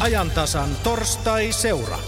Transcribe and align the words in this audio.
ajantasan 0.00 0.68
torstai-seura. 0.84 1.98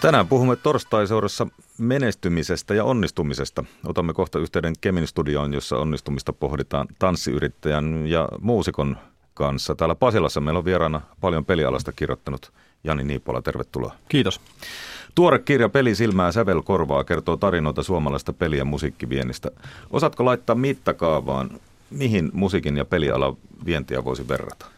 Tänään 0.00 0.28
puhumme 0.28 0.56
torstai-seurassa 0.56 1.46
menestymisestä 1.78 2.74
ja 2.74 2.84
onnistumisesta. 2.84 3.64
Otamme 3.86 4.12
kohta 4.12 4.38
yhteyden 4.38 4.74
Kemin 4.80 5.06
studioon, 5.06 5.54
jossa 5.54 5.76
onnistumista 5.76 6.32
pohditaan 6.32 6.86
tanssiyrittäjän 6.98 8.06
ja 8.06 8.28
muusikon 8.40 8.96
kanssa. 9.34 9.74
Täällä 9.74 9.94
Pasilassa 9.94 10.40
meillä 10.40 10.58
on 10.58 10.64
vieraana 10.64 11.00
paljon 11.20 11.44
pelialasta 11.44 11.92
kirjoittanut 11.92 12.52
Jani 12.84 13.04
Niipola. 13.04 13.42
Tervetuloa. 13.42 13.94
Kiitos. 14.08 14.40
Tuore 15.14 15.38
kirja 15.38 15.68
Peli 15.68 15.94
silmää 15.94 16.32
sävel 16.32 16.62
korvaa 16.62 17.04
kertoo 17.04 17.36
tarinoita 17.36 17.82
suomalaista 17.82 18.32
peli- 18.32 18.58
ja 18.58 18.64
musiikkiviennistä. 18.64 19.50
Osaatko 19.90 20.24
laittaa 20.24 20.56
mittakaavaan, 20.56 21.50
mihin 21.90 22.30
musiikin 22.32 22.76
ja 22.76 22.84
pelialan 22.84 23.36
vientiä 23.66 24.04
voisi 24.04 24.28
verrata? 24.28 24.77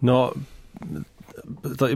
No 0.00 0.32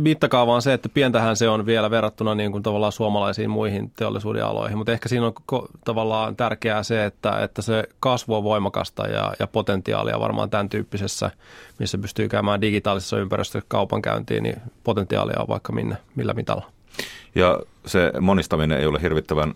mittakaava 0.01 0.55
on 0.55 0.63
se, 0.63 0.73
että 0.73 0.89
pientähän 0.89 1.37
se 1.37 1.49
on 1.49 1.67
vielä 1.67 1.91
verrattuna 1.91 2.35
niin 2.35 2.53
kuin 2.53 2.63
tavallaan 2.63 2.93
suomalaisiin 2.93 3.51
muihin 3.51 3.93
teollisuuden 3.97 4.45
aloihin, 4.45 4.79
mutta 4.79 4.93
ehkä 4.93 5.09
siinä 5.09 5.27
on 5.27 5.33
ko- 5.53 5.69
tavallaan 5.85 6.37
tärkeää 6.37 6.83
se, 6.83 7.05
että, 7.05 7.43
että 7.43 7.63
se 7.63 7.85
kasvu 8.01 8.35
on 8.35 8.45
voimakasta 8.45 9.07
ja, 9.07 9.33
ja 9.39 9.47
potentiaalia 9.47 10.21
varmaan 10.21 10.51
tämän 10.51 10.69
tyyppisessä, 10.69 11.31
missä 11.79 11.99
pystyy 11.99 12.29
käymään 12.29 12.61
digitaalisessa 12.61 13.19
ympäristössä 13.19 13.67
kaupankäyntiin, 13.69 14.43
niin 14.43 14.57
potentiaalia 14.85 15.41
on 15.41 15.49
vaikka 15.49 15.73
minne, 15.73 15.97
millä 16.17 16.35
mitalla. 16.35 16.71
Ja 17.35 17.61
se 17.87 18.13
monistaminen 18.21 18.79
ei 18.79 18.87
ole 18.87 19.03
hirvittävän 19.03 19.55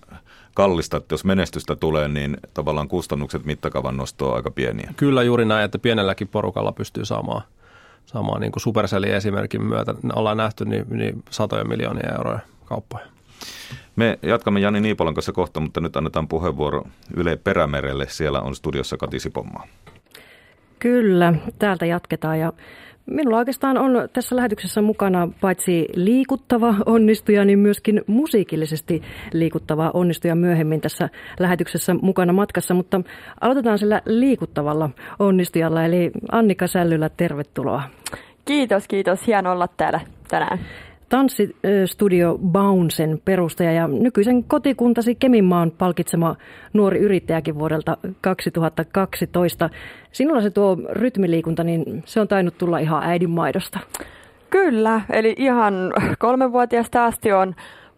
kallista, 0.55 0.97
että 0.97 1.13
jos 1.13 1.25
menestystä 1.25 1.77
tulee, 1.77 2.09
niin 2.09 2.37
tavallaan 2.55 2.89
kustannukset 2.89 3.45
mittakaavan 3.45 3.97
nostoa 3.97 4.37
aika 4.37 4.51
pieniä. 4.51 4.95
Kyllä 4.97 5.23
juuri 5.23 5.45
näin, 5.45 5.65
että 5.65 5.79
pienelläkin 5.79 6.29
porukalla 6.29 6.73
pystyy 6.73 7.05
saamaan– 7.05 7.43
samaan 8.07 8.41
niin 8.41 8.53
kuin 8.53 8.61
Supercellin 8.61 9.15
esimerkin 9.15 9.65
myötä 9.65 9.95
ollaan 10.15 10.37
nähty 10.37 10.65
niin, 10.65 10.87
niin 10.91 11.23
satoja 11.31 11.65
miljoonia 11.65 12.15
euroja 12.17 12.39
kauppoja. 12.65 13.07
Me 13.97 14.19
jatkamme 14.23 14.61
Jani 14.61 14.81
Niipolan 14.81 15.15
kanssa 15.15 15.33
kohta, 15.33 15.61
mutta 15.61 15.81
nyt 15.81 15.97
annetaan 15.97 16.29
puheenvuoro 16.29 16.85
Yle 17.17 17.37
Perämerelle. 17.37 18.07
Siellä 18.09 18.41
on 18.41 18.55
studiossa 18.55 18.97
Kati 18.97 19.21
Sipommaa. 19.21 19.67
Kyllä, 20.79 21.35
täältä 21.59 21.87
jatketaan 21.87 22.41
ja 22.41 22.53
Minulla 23.07 23.39
oikeastaan 23.39 23.79
on 23.79 24.09
tässä 24.13 24.37
lähetyksessä 24.37 24.83
mukana 24.83 25.29
paitsi 25.41 25.87
liikuttava 25.95 26.75
onnistuja, 26.87 27.45
niin 27.45 27.59
myöskin 27.59 28.03
musiikillisesti 28.07 29.03
liikuttava 29.33 29.91
onnistuja 29.95 30.35
myöhemmin 30.35 30.81
tässä 30.81 31.09
lähetyksessä 31.39 31.95
mukana 31.95 32.33
matkassa. 32.33 32.75
Mutta 32.75 33.01
aloitetaan 33.41 33.79
sillä 33.79 34.03
liikuttavalla 34.07 34.91
onnistujalla, 35.19 35.85
eli 35.85 36.11
Annika 36.33 36.67
Sällylä, 36.67 37.09
tervetuloa. 37.09 37.83
Kiitos, 38.45 38.89
kiitos. 38.89 39.27
Hieno 39.27 39.53
olla 39.53 39.69
täällä 39.69 40.01
tänään. 40.29 40.59
Tanssistudio 41.09 42.39
Bouncen 42.39 43.21
perustaja 43.25 43.73
ja 43.73 43.89
nykyisen 43.89 44.45
kotikuntasi 44.45 45.15
Keminmaan 45.15 45.71
palkitsema 45.71 46.37
nuori 46.73 46.99
yrittäjäkin 46.99 47.59
vuodelta 47.59 47.97
2012. 48.21 49.71
Sinulla 50.13 50.41
se 50.41 50.51
tuo 50.51 50.77
rytmiliikunta, 50.91 51.65
niin 51.65 52.03
se 52.07 52.21
on 52.21 52.29
tainnut 52.29 52.59
tulla 52.59 52.79
ihan 52.79 53.03
äidinmaidosta. 53.03 53.79
Kyllä, 54.51 55.01
eli 55.11 55.35
ihan 55.39 55.75
kolmenvuotiaasta 56.19 57.05
asti 57.05 57.33
on 57.33 57.55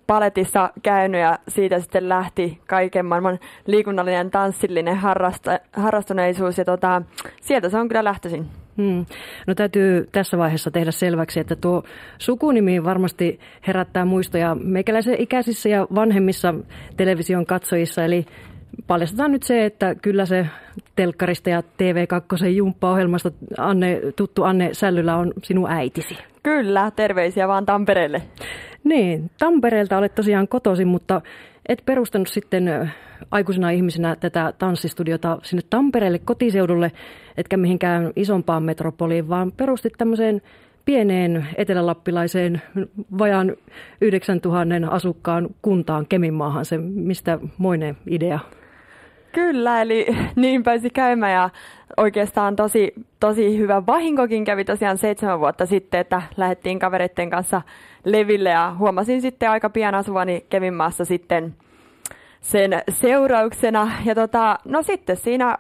paletissa 0.06 0.70
käynyt 0.82 1.20
ja 1.20 1.38
siitä 1.48 1.80
sitten 1.80 2.08
lähti 2.08 2.60
kaiken 2.66 3.06
maailman 3.06 3.38
liikunnallinen 3.66 4.30
tanssillinen 4.30 4.96
harrasta, 4.96 5.58
harrastuneisuus 5.72 6.58
ja 6.58 6.64
tota, 6.64 7.02
sieltä 7.40 7.68
se 7.68 7.78
on 7.78 7.88
kyllä 7.88 8.04
lähtöisin. 8.04 8.46
Hmm. 8.78 9.06
No 9.46 9.54
täytyy 9.54 10.08
tässä 10.12 10.38
vaiheessa 10.38 10.70
tehdä 10.70 10.90
selväksi, 10.90 11.40
että 11.40 11.56
tuo 11.56 11.82
sukunimi 12.18 12.84
varmasti 12.84 13.40
herättää 13.66 14.04
muistoja 14.04 14.54
meikäläisen 14.54 15.20
ikäisissä 15.20 15.68
ja 15.68 15.86
vanhemmissa 15.94 16.54
television 16.96 17.46
katsojissa, 17.46 18.04
eli 18.04 18.26
paljastetaan 18.86 19.32
nyt 19.32 19.42
se, 19.42 19.64
että 19.64 19.94
kyllä 19.94 20.26
se 20.26 20.46
telkkarista 20.96 21.50
ja 21.50 21.60
TV2 21.60 22.46
jumppa-ohjelmasta 22.46 23.30
Anne, 23.58 24.00
tuttu 24.16 24.44
Anne 24.44 24.68
Sällylä 24.72 25.16
on 25.16 25.32
sinun 25.42 25.70
äitisi. 25.70 26.18
Kyllä, 26.42 26.92
terveisiä 26.96 27.48
vaan 27.48 27.66
Tampereelle. 27.66 28.22
Niin, 28.84 29.30
Tampereelta 29.38 29.98
olet 29.98 30.14
tosiaan 30.14 30.48
kotoisin, 30.48 30.88
mutta 30.88 31.20
et 31.68 31.82
perustanut 31.86 32.28
sitten 32.28 32.92
aikuisena 33.30 33.70
ihmisenä 33.70 34.16
tätä 34.16 34.52
tanssistudiota 34.58 35.38
sinne 35.42 35.62
Tampereelle 35.70 36.18
kotiseudulle, 36.18 36.92
etkä 37.36 37.56
mihinkään 37.56 38.12
isompaan 38.16 38.62
metropoliin, 38.62 39.28
vaan 39.28 39.52
perustit 39.52 39.92
tämmöiseen 39.98 40.42
pieneen 40.84 41.46
etelälappilaiseen 41.56 42.62
vajaan 43.18 43.56
9000 44.00 44.88
asukkaan 44.90 45.48
kuntaan 45.62 46.06
Keminmaahan 46.06 46.64
se, 46.64 46.78
mistä 46.78 47.38
moinen 47.58 47.96
idea? 48.06 48.38
Kyllä, 49.32 49.82
eli 49.82 50.06
niin 50.36 50.62
pääsi 50.62 50.90
käymään 50.90 51.32
ja 51.32 51.50
oikeastaan 51.96 52.56
tosi, 52.56 52.92
tosi 53.20 53.58
hyvä 53.58 53.86
vahinkokin 53.86 54.44
kävi 54.44 54.64
tosiaan 54.64 54.98
seitsemän 54.98 55.40
vuotta 55.40 55.66
sitten, 55.66 56.00
että 56.00 56.22
lähdettiin 56.36 56.78
kavereiden 56.78 57.30
kanssa 57.30 57.62
leville 58.04 58.48
ja 58.48 58.74
huomasin 58.78 59.22
sitten 59.22 59.50
aika 59.50 59.70
pian 59.70 59.94
asuvani 59.94 60.46
Kevinmaassa 60.50 61.04
sitten 61.04 61.54
sen 62.40 62.82
seurauksena. 62.88 63.92
Ja 64.04 64.14
tota, 64.14 64.58
no 64.64 64.82
sitten 64.82 65.16
siinä, 65.16 65.56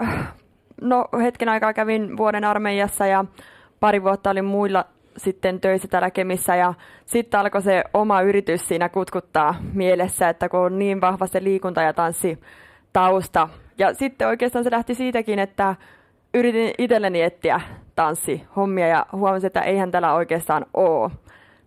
no 0.80 1.04
hetken 1.22 1.48
aikaa 1.48 1.72
kävin 1.72 2.16
vuoden 2.16 2.44
armeijassa 2.44 3.06
ja 3.06 3.24
pari 3.80 4.02
vuotta 4.02 4.30
olin 4.30 4.44
muilla 4.44 4.84
sitten 5.16 5.60
töissä 5.60 5.88
täällä 5.88 6.10
Kemissä 6.10 6.56
ja 6.56 6.74
sitten 7.06 7.40
alkoi 7.40 7.62
se 7.62 7.84
oma 7.94 8.22
yritys 8.22 8.68
siinä 8.68 8.88
kutkuttaa 8.88 9.54
mielessä, 9.72 10.28
että 10.28 10.48
kun 10.48 10.60
on 10.60 10.78
niin 10.78 11.00
vahva 11.00 11.26
se 11.26 11.42
liikunta 11.42 11.82
ja 11.82 11.92
tanssi 11.92 12.38
tausta. 12.92 13.48
Ja 13.78 13.94
sitten 13.94 14.28
oikeastaan 14.28 14.64
se 14.64 14.70
lähti 14.70 14.94
siitäkin, 14.94 15.38
että 15.38 15.76
yritin 16.34 16.74
itselleni 16.78 17.22
etsiä 17.22 17.60
tanssihommia 17.96 18.86
ja 18.86 19.06
huomasin, 19.12 19.46
että 19.46 19.60
eihän 19.60 19.90
tällä 19.90 20.14
oikeastaan 20.14 20.66
ole. 20.74 21.10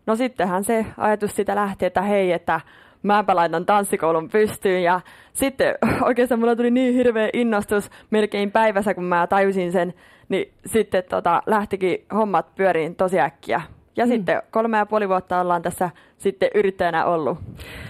No 0.05 0.16
sittenhän 0.16 0.63
se 0.63 0.85
ajatus 0.97 1.35
siitä 1.35 1.55
lähti, 1.55 1.85
että 1.85 2.01
hei, 2.01 2.31
että 2.31 2.61
mäpä 3.03 3.35
laitan 3.35 3.66
tanssikoulun 3.66 4.29
pystyyn 4.29 4.83
ja 4.83 5.01
sitten 5.33 5.75
oikeastaan 6.07 6.39
mulla 6.39 6.55
tuli 6.55 6.72
niin 6.72 6.94
hirveä 6.94 7.29
innostus 7.33 7.89
melkein 8.09 8.51
päivässä, 8.51 8.94
kun 8.94 9.03
mä 9.03 9.27
tajusin 9.27 9.72
sen, 9.72 9.94
niin 10.29 10.53
sitten 10.66 11.03
tota, 11.09 11.43
lähtikin 11.45 12.05
hommat 12.13 12.55
pyöriin 12.55 12.95
tosi 12.95 13.19
äkkiä. 13.19 13.61
Ja 13.97 14.06
mm. 14.06 14.09
sitten 14.09 14.41
kolme 14.52 14.78
ja 14.78 14.85
puoli 14.85 15.09
vuotta 15.09 15.41
ollaan 15.41 15.62
tässä 15.62 15.90
sitten 16.18 16.50
yrittäjänä 16.56 17.06
ollut. 17.06 17.38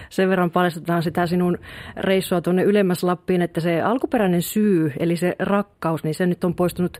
Sen 0.08 0.28
verran 0.28 0.50
paljastetaan 0.50 1.02
sitä 1.02 1.26
sinun 1.26 1.58
reissua 1.96 2.40
tuonne 2.40 2.62
ylemmäs 2.62 3.04
Lappiin, 3.04 3.42
että 3.42 3.60
se 3.60 3.82
alkuperäinen 3.82 4.42
syy, 4.42 4.92
eli 4.98 5.16
se 5.16 5.36
rakkaus, 5.38 6.04
niin 6.04 6.14
se 6.14 6.26
nyt 6.26 6.44
on 6.44 6.54
poistunut 6.54 6.98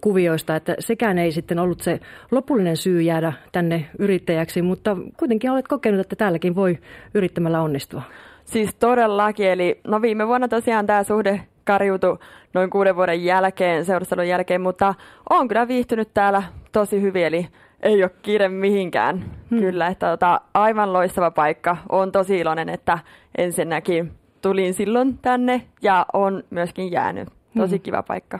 kuvioista, 0.00 0.56
että 0.56 0.74
sekään 0.78 1.18
ei 1.18 1.32
sitten 1.32 1.58
ollut 1.58 1.80
se 1.80 2.00
lopullinen 2.30 2.76
syy 2.76 3.02
jäädä 3.02 3.32
tänne 3.52 3.90
yrittäjäksi, 3.98 4.62
mutta 4.62 4.96
kuitenkin 5.16 5.50
olet 5.50 5.68
kokenut, 5.68 6.00
että 6.00 6.16
täälläkin 6.16 6.54
voi 6.54 6.78
yrittämällä 7.14 7.62
onnistua. 7.62 8.02
Siis 8.44 8.74
todellakin, 8.74 9.46
eli 9.46 9.80
no 9.86 10.02
viime 10.02 10.26
vuonna 10.26 10.48
tosiaan 10.48 10.86
tämä 10.86 11.02
suhde 11.02 11.40
karjuutu 11.64 12.18
noin 12.54 12.70
kuuden 12.70 12.96
vuoden 12.96 13.24
jälkeen, 13.24 13.84
seurustelun 13.84 14.28
jälkeen, 14.28 14.60
mutta 14.60 14.94
on 15.30 15.48
kyllä 15.48 15.68
viihtynyt 15.68 16.14
täällä 16.14 16.42
tosi 16.72 17.02
hyvin, 17.02 17.26
eli 17.26 17.48
ei 17.82 18.02
ole 18.02 18.10
kiire 18.22 18.48
mihinkään. 18.48 19.24
Hmm. 19.50 19.58
Kyllä, 19.58 19.86
että 19.86 20.10
tota, 20.10 20.40
aivan 20.54 20.92
loistava 20.92 21.30
paikka. 21.30 21.76
Olen 21.88 22.12
tosi 22.12 22.38
iloinen, 22.38 22.68
että 22.68 22.98
ensinnäkin 23.38 24.12
tulin 24.42 24.74
silloin 24.74 25.18
tänne 25.18 25.62
ja 25.82 26.06
on 26.12 26.42
myöskin 26.50 26.92
jäänyt. 26.92 27.28
Tosi 27.56 27.76
hmm. 27.76 27.82
kiva 27.82 28.02
paikka. 28.02 28.38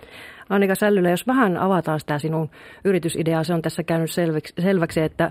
Annika 0.49 0.75
Sällylä, 0.75 1.11
jos 1.11 1.27
vähän 1.27 1.57
avataan 1.57 2.01
sitä 2.01 2.19
sinun 2.19 2.51
yritysideaa, 2.85 3.45
se 3.45 3.55
on 3.55 3.63
tässä 3.63 3.83
käynyt 3.83 4.11
selväksi, 4.11 4.55
selväksi 4.59 5.01
että, 5.01 5.31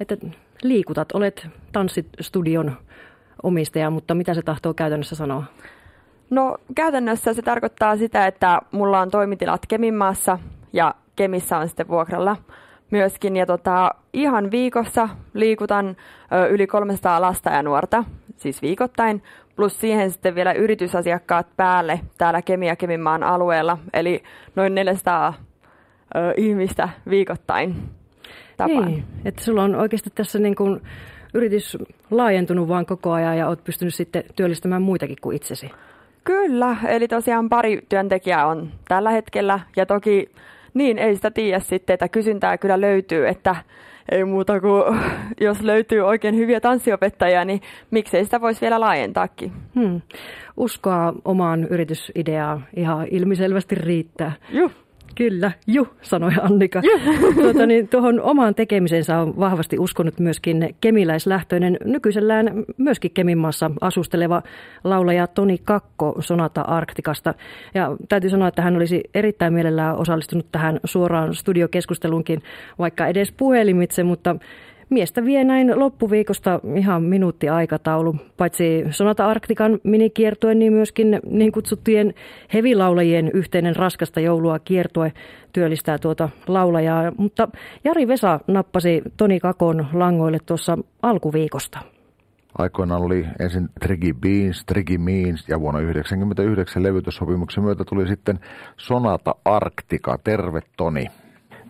että 0.00 0.16
liikutat, 0.62 1.12
olet 1.12 1.48
tanssistudion 1.72 2.76
omistaja, 3.42 3.90
mutta 3.90 4.14
mitä 4.14 4.34
se 4.34 4.42
tahtoo 4.42 4.74
käytännössä 4.74 5.16
sanoa? 5.16 5.44
No 6.30 6.58
käytännössä 6.74 7.34
se 7.34 7.42
tarkoittaa 7.42 7.96
sitä, 7.96 8.26
että 8.26 8.60
mulla 8.70 9.00
on 9.00 9.10
toimitilat 9.10 9.66
Keminmaassa 9.68 10.38
ja 10.72 10.94
Kemissä 11.16 11.58
on 11.58 11.68
sitten 11.68 11.88
vuokralla 11.88 12.36
myöskin. 12.90 13.36
Ja 13.36 13.46
tota, 13.46 13.90
ihan 14.12 14.50
viikossa 14.50 15.08
liikutan 15.34 15.96
ö, 16.32 16.46
yli 16.46 16.66
300 16.66 17.20
lasta 17.20 17.50
ja 17.50 17.62
nuorta, 17.62 18.04
siis 18.36 18.62
viikoittain, 18.62 19.22
plus 19.56 19.80
siihen 19.80 20.10
sitten 20.10 20.34
vielä 20.34 20.52
yritysasiakkaat 20.52 21.46
päälle 21.56 22.00
täällä 22.18 22.42
Kemia 22.42 22.76
Keminmaan 22.76 23.22
alueella, 23.22 23.78
eli 23.92 24.22
noin 24.56 24.74
400 24.74 25.34
ö, 26.16 26.34
ihmistä 26.36 26.88
viikoittain 27.10 27.76
tapaan. 28.56 28.86
Niin, 28.86 29.04
että 29.24 29.44
sulla 29.44 29.62
on 29.62 29.74
oikeasti 29.74 30.10
tässä 30.14 30.38
niin 30.38 30.56
kuin 30.56 30.80
yritys 31.34 31.78
laajentunut 32.10 32.68
vaan 32.68 32.86
koko 32.86 33.12
ajan 33.12 33.38
ja 33.38 33.48
olet 33.48 33.64
pystynyt 33.64 33.94
sitten 33.94 34.24
työllistämään 34.36 34.82
muitakin 34.82 35.16
kuin 35.20 35.36
itsesi. 35.36 35.70
Kyllä, 36.24 36.76
eli 36.88 37.08
tosiaan 37.08 37.48
pari 37.48 37.80
työntekijää 37.88 38.46
on 38.46 38.70
tällä 38.88 39.10
hetkellä 39.10 39.60
ja 39.76 39.86
toki 39.86 40.30
Niin, 40.78 40.98
ei 40.98 41.16
sitä 41.16 41.30
tiedä 41.30 41.58
sitten, 41.60 41.94
että 41.94 42.08
kysyntää 42.08 42.58
kyllä 42.58 42.80
löytyy, 42.80 43.28
että 43.28 43.56
ei 44.12 44.24
muuta 44.24 44.60
kuin 44.60 44.82
jos 45.46 45.62
löytyy 45.62 46.00
oikein 46.00 46.36
hyviä 46.36 46.60
tanssiopettajia, 46.60 47.44
niin 47.44 47.60
miksei 47.90 48.24
sitä 48.24 48.40
voisi 48.40 48.60
vielä 48.60 48.80
laajentaakin. 48.80 49.52
Hmm. 49.74 50.00
Uskoa 50.56 51.14
omaan 51.24 51.64
yritysideaan 51.64 52.66
ihan 52.76 53.06
ilmiselvästi 53.10 53.74
riittää. 53.74 54.32
Juh. 54.50 54.72
Kyllä, 55.18 55.52
ju, 55.66 55.88
sanoi 56.02 56.30
Annika. 56.42 56.82
tuota, 57.42 57.66
niin, 57.66 57.88
tuohon 57.88 58.20
omaan 58.20 58.54
tekemisensä 58.54 59.18
on 59.18 59.38
vahvasti 59.38 59.78
uskonut 59.78 60.18
myöskin 60.18 60.74
kemiläislähtöinen, 60.80 61.78
nykyisellään 61.84 62.64
myöskin 62.76 63.10
Keminmaassa 63.10 63.70
asusteleva 63.80 64.42
laulaja 64.84 65.26
Toni 65.26 65.58
Kakko 65.64 66.16
Sonata 66.20 66.60
Arktikasta. 66.60 67.34
Ja 67.74 67.96
täytyy 68.08 68.30
sanoa, 68.30 68.48
että 68.48 68.62
hän 68.62 68.76
olisi 68.76 69.02
erittäin 69.14 69.52
mielellään 69.52 69.96
osallistunut 69.96 70.46
tähän 70.52 70.80
suoraan 70.84 71.34
studiokeskusteluunkin, 71.34 72.42
vaikka 72.78 73.06
edes 73.06 73.32
puhelimitse, 73.32 74.02
mutta 74.02 74.36
Miestä 74.90 75.24
vie 75.24 75.44
näin 75.44 75.78
loppuviikosta 75.78 76.60
ihan 76.76 77.02
minuutti 77.02 77.48
aikataulu. 77.48 78.16
Paitsi 78.36 78.84
Sonata 78.90 79.26
Arktikan 79.26 79.78
minikiertue, 79.84 80.54
niin 80.54 80.72
myöskin 80.72 81.20
niin 81.30 81.52
kutsuttujen 81.52 82.14
hevilaulajien 82.54 83.30
yhteinen 83.34 83.76
raskasta 83.76 84.20
joulua 84.20 84.58
kiertue 84.58 85.12
työllistää 85.52 85.98
tuota 85.98 86.28
laulajaa. 86.46 87.12
Mutta 87.16 87.48
Jari 87.84 88.08
Vesa 88.08 88.40
nappasi 88.46 89.02
Toni 89.16 89.40
Kakon 89.40 89.86
langoille 89.92 90.38
tuossa 90.46 90.78
alkuviikosta. 91.02 91.78
Aikoinaan 92.58 93.02
oli 93.02 93.26
ensin 93.40 93.68
Triggy 93.80 94.12
Beans, 94.12 94.64
Triggy 94.64 94.98
Means 94.98 95.48
ja 95.48 95.60
vuonna 95.60 95.80
1999 95.80 96.82
levytyssopimuksen 96.82 97.64
myötä 97.64 97.84
tuli 97.84 98.08
sitten 98.08 98.38
Sonata 98.76 99.34
Arktika. 99.44 100.18
Terve 100.24 100.60
Toni. 100.76 101.06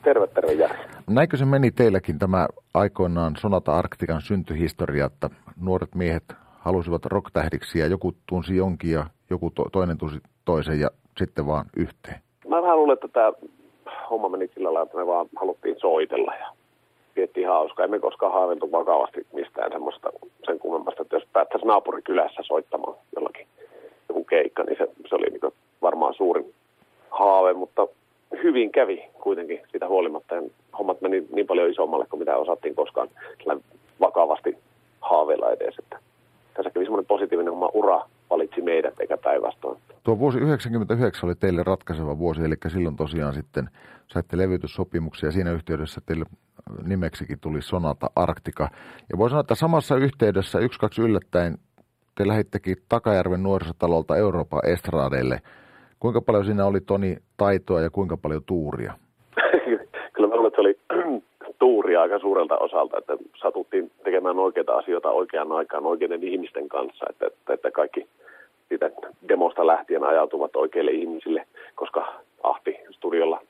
Terve, 0.04 0.26
terve 0.26 0.52
Jari. 0.52 0.78
Näikö 1.10 1.36
se 1.36 1.44
meni 1.44 1.70
teilläkin 1.70 2.18
tämä 2.18 2.48
aikoinaan 2.74 3.36
Sonata 3.36 3.76
Arktikan 3.76 4.20
syntyhistoria, 4.22 5.06
että 5.06 5.30
nuoret 5.60 5.94
miehet 5.94 6.24
halusivat 6.58 7.06
rocktähdiksi 7.06 7.78
ja 7.78 7.86
joku 7.86 8.12
tunsi 8.26 8.56
jonkin 8.56 8.92
ja 8.92 9.06
joku 9.30 9.50
to- 9.50 9.68
toinen 9.72 9.98
tunsi 9.98 10.18
toisen 10.44 10.80
ja 10.80 10.90
sitten 11.16 11.46
vaan 11.46 11.66
yhteen? 11.76 12.20
Mä 12.48 12.62
vähän 12.62 12.76
luulen, 12.76 12.94
että 12.94 13.08
tämä 13.08 13.32
homma 14.10 14.28
meni 14.28 14.50
sillä 14.54 14.66
lailla, 14.74 14.82
että 14.82 14.96
me 14.96 15.06
vaan 15.06 15.26
haluttiin 15.36 15.76
soitella 15.80 16.32
ja 16.40 16.46
piettiin 17.14 17.48
hauskaa. 17.48 17.84
Emme 17.84 17.98
koskaan 17.98 18.32
haaveiltu 18.32 18.72
vakavasti 18.72 19.26
mistään 19.32 19.72
semmoista 19.72 20.10
sen 20.46 20.58
kummemmasta, 20.58 21.02
että 21.02 21.16
jos 21.16 21.28
päättäisi 21.32 21.66
naapurikylässä 21.66 22.42
soittamaan 22.42 22.96
jollakin 23.16 23.46
joku 24.08 24.24
keikka, 24.24 24.62
niin 24.62 24.76
se, 24.78 24.88
se 25.08 25.14
oli 25.14 25.26
niin 25.30 25.52
varmaan 25.82 26.14
suurin 26.14 26.54
haave, 27.10 27.52
mutta 27.52 27.86
hyvin 28.48 28.72
kävi 28.72 29.02
kuitenkin 29.22 29.60
sitä 29.72 29.88
huolimatta. 29.88 30.34
Ja 30.34 30.42
hommat 30.78 31.00
meni 31.00 31.26
niin 31.32 31.46
paljon 31.46 31.70
isommalle 31.70 32.06
kuin 32.06 32.20
mitä 32.20 32.36
osattiin 32.36 32.74
koskaan 32.74 33.08
vakavasti 34.00 34.58
haaveilla 35.00 35.50
edes. 35.50 35.74
Että 35.78 35.98
tässä 36.54 36.70
kävi 36.70 36.84
semmoinen 36.84 37.06
positiivinen 37.06 37.52
oma 37.52 37.70
ura 37.72 38.00
valitsi 38.30 38.60
meidät 38.62 39.00
eikä 39.00 39.16
päinvastoin. 39.16 39.78
Tuo 40.02 40.18
vuosi 40.18 40.38
1999 40.38 41.28
oli 41.28 41.34
teille 41.34 41.62
ratkaiseva 41.62 42.18
vuosi, 42.18 42.44
eli 42.44 42.54
silloin 42.68 42.96
tosiaan 42.96 43.34
sitten 43.34 43.70
saitte 44.06 44.38
levytyssopimuksia 44.38 45.26
ja 45.26 45.32
siinä 45.32 45.52
yhteydessä 45.52 46.00
teille 46.06 46.24
nimeksikin 46.86 47.40
tuli 47.40 47.62
Sonata 47.62 48.10
Arktika. 48.16 48.68
Ja 49.12 49.18
voi 49.18 49.30
sanoa, 49.30 49.40
että 49.40 49.54
samassa 49.54 49.96
yhteydessä 49.96 50.58
yksi 50.58 50.78
kaksi 50.78 51.02
yllättäen 51.02 51.58
te 52.14 52.28
lähittekin 52.28 52.76
Takajärven 52.88 53.42
nuorisotalolta 53.42 54.16
Euroopan 54.16 54.66
estradeille– 54.66 55.40
Kuinka 56.00 56.20
paljon 56.20 56.44
siinä 56.44 56.66
oli 56.66 56.80
Toni 56.80 57.16
taitoa 57.36 57.80
ja 57.80 57.90
kuinka 57.90 58.16
paljon 58.16 58.42
tuuria? 58.46 58.92
Kyllä 60.12 60.28
mä 60.28 60.36
luulen, 60.36 60.46
että 60.48 60.56
se 60.56 60.60
oli 60.60 60.78
tuuria 61.58 62.02
aika 62.02 62.18
suurelta 62.18 62.58
osalta, 62.58 62.98
että 62.98 63.16
satuttiin 63.36 63.90
tekemään 64.04 64.38
oikeita 64.38 64.72
asioita 64.72 65.10
oikeaan 65.10 65.52
aikaan 65.52 65.86
oikeiden 65.86 66.24
ihmisten 66.24 66.68
kanssa, 66.68 67.06
että, 67.10 67.26
että, 67.26 67.52
että 67.52 67.70
kaikki 67.70 68.06
siitä 68.68 68.90
demosta 69.28 69.66
lähtien 69.66 70.04
ajautuvat 70.04 70.56
oikeille 70.56 70.90
ihmisille, 70.90 71.46
koska 71.74 72.14
Ahti 72.42 72.76
studiolla 72.90 73.42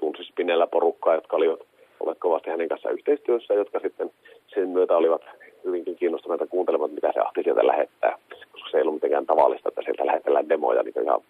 tunsi 0.00 0.24
Spinellä 0.24 0.66
porukkaa, 0.66 1.14
jotka 1.14 1.36
olivat 1.36 1.60
olleet 2.00 2.18
kovasti 2.18 2.50
hänen 2.50 2.68
kanssa 2.68 2.90
yhteistyössä, 2.90 3.54
jotka 3.54 3.80
sitten 3.80 4.10
sen 4.54 4.68
myötä 4.68 4.96
olivat 4.96 5.22
hyvinkin 5.64 5.96
kiinnostuneita 5.96 6.46
kuuntelemaan, 6.46 6.90
mitä 6.90 7.12
se 7.12 7.20
Ahti 7.20 7.42
sieltä 7.42 7.66
lähettää, 7.66 8.18
koska 8.52 8.70
se 8.70 8.76
ei 8.76 8.82
ollut 8.82 8.94
mitenkään 8.94 9.26
tavallista, 9.26 9.68
että 9.68 9.82
sieltä 9.82 10.06
lähetellään 10.06 10.48
demoja 10.48 10.82
niin 10.82 11.02
ihan 11.02 11.20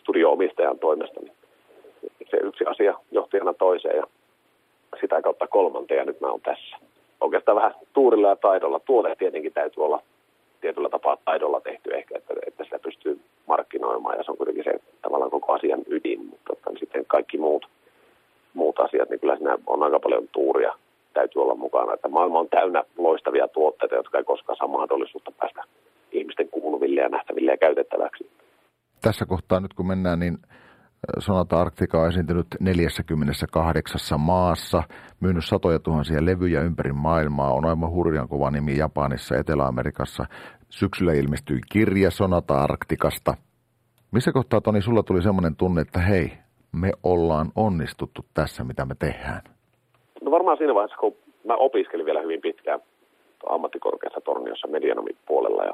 studio-omistajan 0.00 0.78
toimesta, 0.78 1.20
niin 1.20 1.32
se 2.30 2.36
yksi 2.36 2.64
asia 2.64 2.94
johti 3.10 3.38
aina 3.38 3.54
toiseen 3.54 3.96
ja 3.96 4.06
sitä 5.00 5.22
kautta 5.22 5.46
kolmanteen 5.46 5.98
ja 5.98 6.04
nyt 6.04 6.20
mä 6.20 6.30
oon 6.30 6.40
tässä. 6.40 6.76
Oikeastaan 7.20 7.56
vähän 7.56 7.74
tuurilla 7.92 8.28
ja 8.28 8.36
taidolla. 8.36 8.80
Tuote 8.80 9.16
tietenkin 9.18 9.52
täytyy 9.52 9.84
olla 9.84 10.02
tietyllä 10.60 10.88
tapaa 10.88 11.16
taidolla 11.24 11.60
tehty 11.60 11.94
ehkä, 11.94 12.18
että, 12.18 12.34
että 12.46 12.64
sitä 12.64 12.78
pystyy 12.78 13.20
markkinoimaan 13.46 14.18
ja 14.18 14.24
se 14.24 14.30
on 14.30 14.36
kuitenkin 14.36 14.64
se 14.64 14.80
tavallaan 15.02 15.30
koko 15.30 15.52
asian 15.52 15.82
ydin, 15.86 16.26
mutta 16.26 16.52
että 16.52 16.70
sitten 16.78 17.04
kaikki 17.06 17.38
muut, 17.38 17.66
muut 18.54 18.80
asiat, 18.80 19.10
niin 19.10 19.20
kyllä 19.20 19.36
siinä 19.36 19.58
on 19.66 19.82
aika 19.82 20.00
paljon 20.00 20.28
tuuria 20.32 20.74
täytyy 21.12 21.42
olla 21.42 21.54
mukana. 21.54 21.94
Että 21.94 22.08
maailma 22.08 22.38
on 22.38 22.48
täynnä 22.48 22.84
loistavia 22.98 23.48
tuotteita, 23.48 23.94
jotka 23.94 24.18
ei 24.18 24.24
koskaan 24.24 24.56
saa 24.56 24.68
mahdollisuutta 24.68 25.32
päästä 25.40 25.64
ihmisten 26.12 26.48
kuuluville 26.48 27.00
ja 27.00 27.08
nähtäville 27.08 27.50
ja 27.50 27.56
käytettäväksi 27.56 28.30
tässä 29.00 29.26
kohtaa 29.26 29.60
nyt 29.60 29.74
kun 29.74 29.86
mennään, 29.86 30.18
niin 30.18 30.38
Sonata 31.18 31.60
Arktika 31.60 32.00
on 32.00 32.08
esiintynyt 32.08 32.46
48 32.60 34.20
maassa, 34.20 34.82
myynyt 35.20 35.44
satoja 35.44 35.78
tuhansia 35.78 36.24
levyjä 36.24 36.60
ympäri 36.60 36.92
maailmaa, 36.92 37.52
on 37.52 37.64
aivan 37.64 37.90
hurjan 37.90 38.28
kova 38.28 38.50
nimi 38.50 38.76
Japanissa, 38.76 39.36
Etelä-Amerikassa. 39.36 40.24
Syksyllä 40.68 41.12
ilmestyi 41.12 41.60
kirja 41.72 42.10
Sonata 42.10 42.62
Arktikasta. 42.62 43.34
Missä 44.10 44.32
kohtaa, 44.32 44.60
Toni, 44.60 44.82
sulla 44.82 45.02
tuli 45.02 45.22
semmoinen 45.22 45.56
tunne, 45.56 45.80
että 45.80 45.98
hei, 45.98 46.32
me 46.72 46.92
ollaan 47.02 47.46
onnistuttu 47.56 48.22
tässä, 48.34 48.64
mitä 48.64 48.84
me 48.84 48.94
tehdään? 48.98 49.40
No 50.22 50.30
varmaan 50.30 50.58
siinä 50.58 50.74
vaiheessa, 50.74 50.96
kun 51.00 51.16
mä 51.44 51.54
opiskelin 51.54 52.06
vielä 52.06 52.20
hyvin 52.20 52.40
pitkään 52.40 52.80
ammattikorkeassa 53.48 54.20
Torniossa 54.20 54.68
medianomin 54.68 55.18
puolella 55.26 55.64
ja 55.64 55.72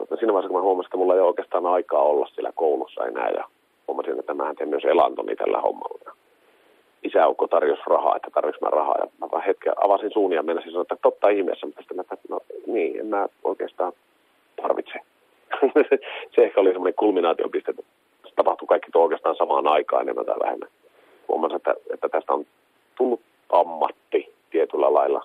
mutta 0.00 0.16
siinä 0.16 0.32
vaiheessa, 0.32 0.48
kun 0.48 0.58
mä 0.58 0.62
huomasin, 0.62 0.88
että 0.88 0.96
mulla 0.96 1.14
ei 1.14 1.20
ole 1.20 1.28
oikeastaan 1.28 1.66
aikaa 1.66 2.02
olla 2.02 2.28
siellä 2.34 2.52
koulussa 2.54 3.06
enää 3.06 3.30
ja 3.30 3.44
huomasin, 3.88 4.18
että 4.18 4.34
mä 4.34 4.54
teen 4.54 4.68
myös 4.68 4.84
elantoni 4.84 5.36
tällä 5.36 5.60
hommalla. 5.60 6.16
Isäukko 7.02 7.46
tarjosi 7.48 7.82
rahaa, 7.86 8.16
että 8.16 8.30
tarvitsen 8.34 8.62
mä 8.62 8.70
rahaa. 8.70 8.96
Ja 8.98 9.06
mä 9.20 9.28
vaan 9.32 9.44
hetken 9.44 9.72
avasin 9.84 10.10
suunia 10.12 10.38
ja 10.38 10.42
menisin 10.42 10.70
sanoa, 10.70 10.82
että 10.82 10.96
totta 11.02 11.28
ihmeessä, 11.28 11.66
mutta 11.66 11.82
sitten 11.82 11.96
mä 11.96 12.02
että 12.02 12.28
no 12.28 12.40
niin, 12.66 13.00
en 13.00 13.06
mä 13.06 13.26
oikeastaan 13.44 13.92
tarvitse. 14.62 14.98
se 16.34 16.44
ehkä 16.44 16.60
oli 16.60 16.72
semmoinen 16.72 16.94
kulminaatiopiste, 16.94 17.70
että 17.70 17.82
tapahtui 18.36 18.68
kaikki 18.68 18.90
tuo 18.90 19.02
oikeastaan 19.02 19.36
samaan 19.36 19.66
aikaan 19.66 20.02
enemmän 20.02 20.26
tai 20.26 20.40
vähemmän. 20.44 20.68
Huomasin, 21.28 21.56
että, 21.56 21.74
että 21.92 22.08
tästä 22.08 22.32
on 22.32 22.46
tullut 22.96 23.20
ammatti 23.52 24.34
tietyllä 24.50 24.94
lailla. 24.94 25.24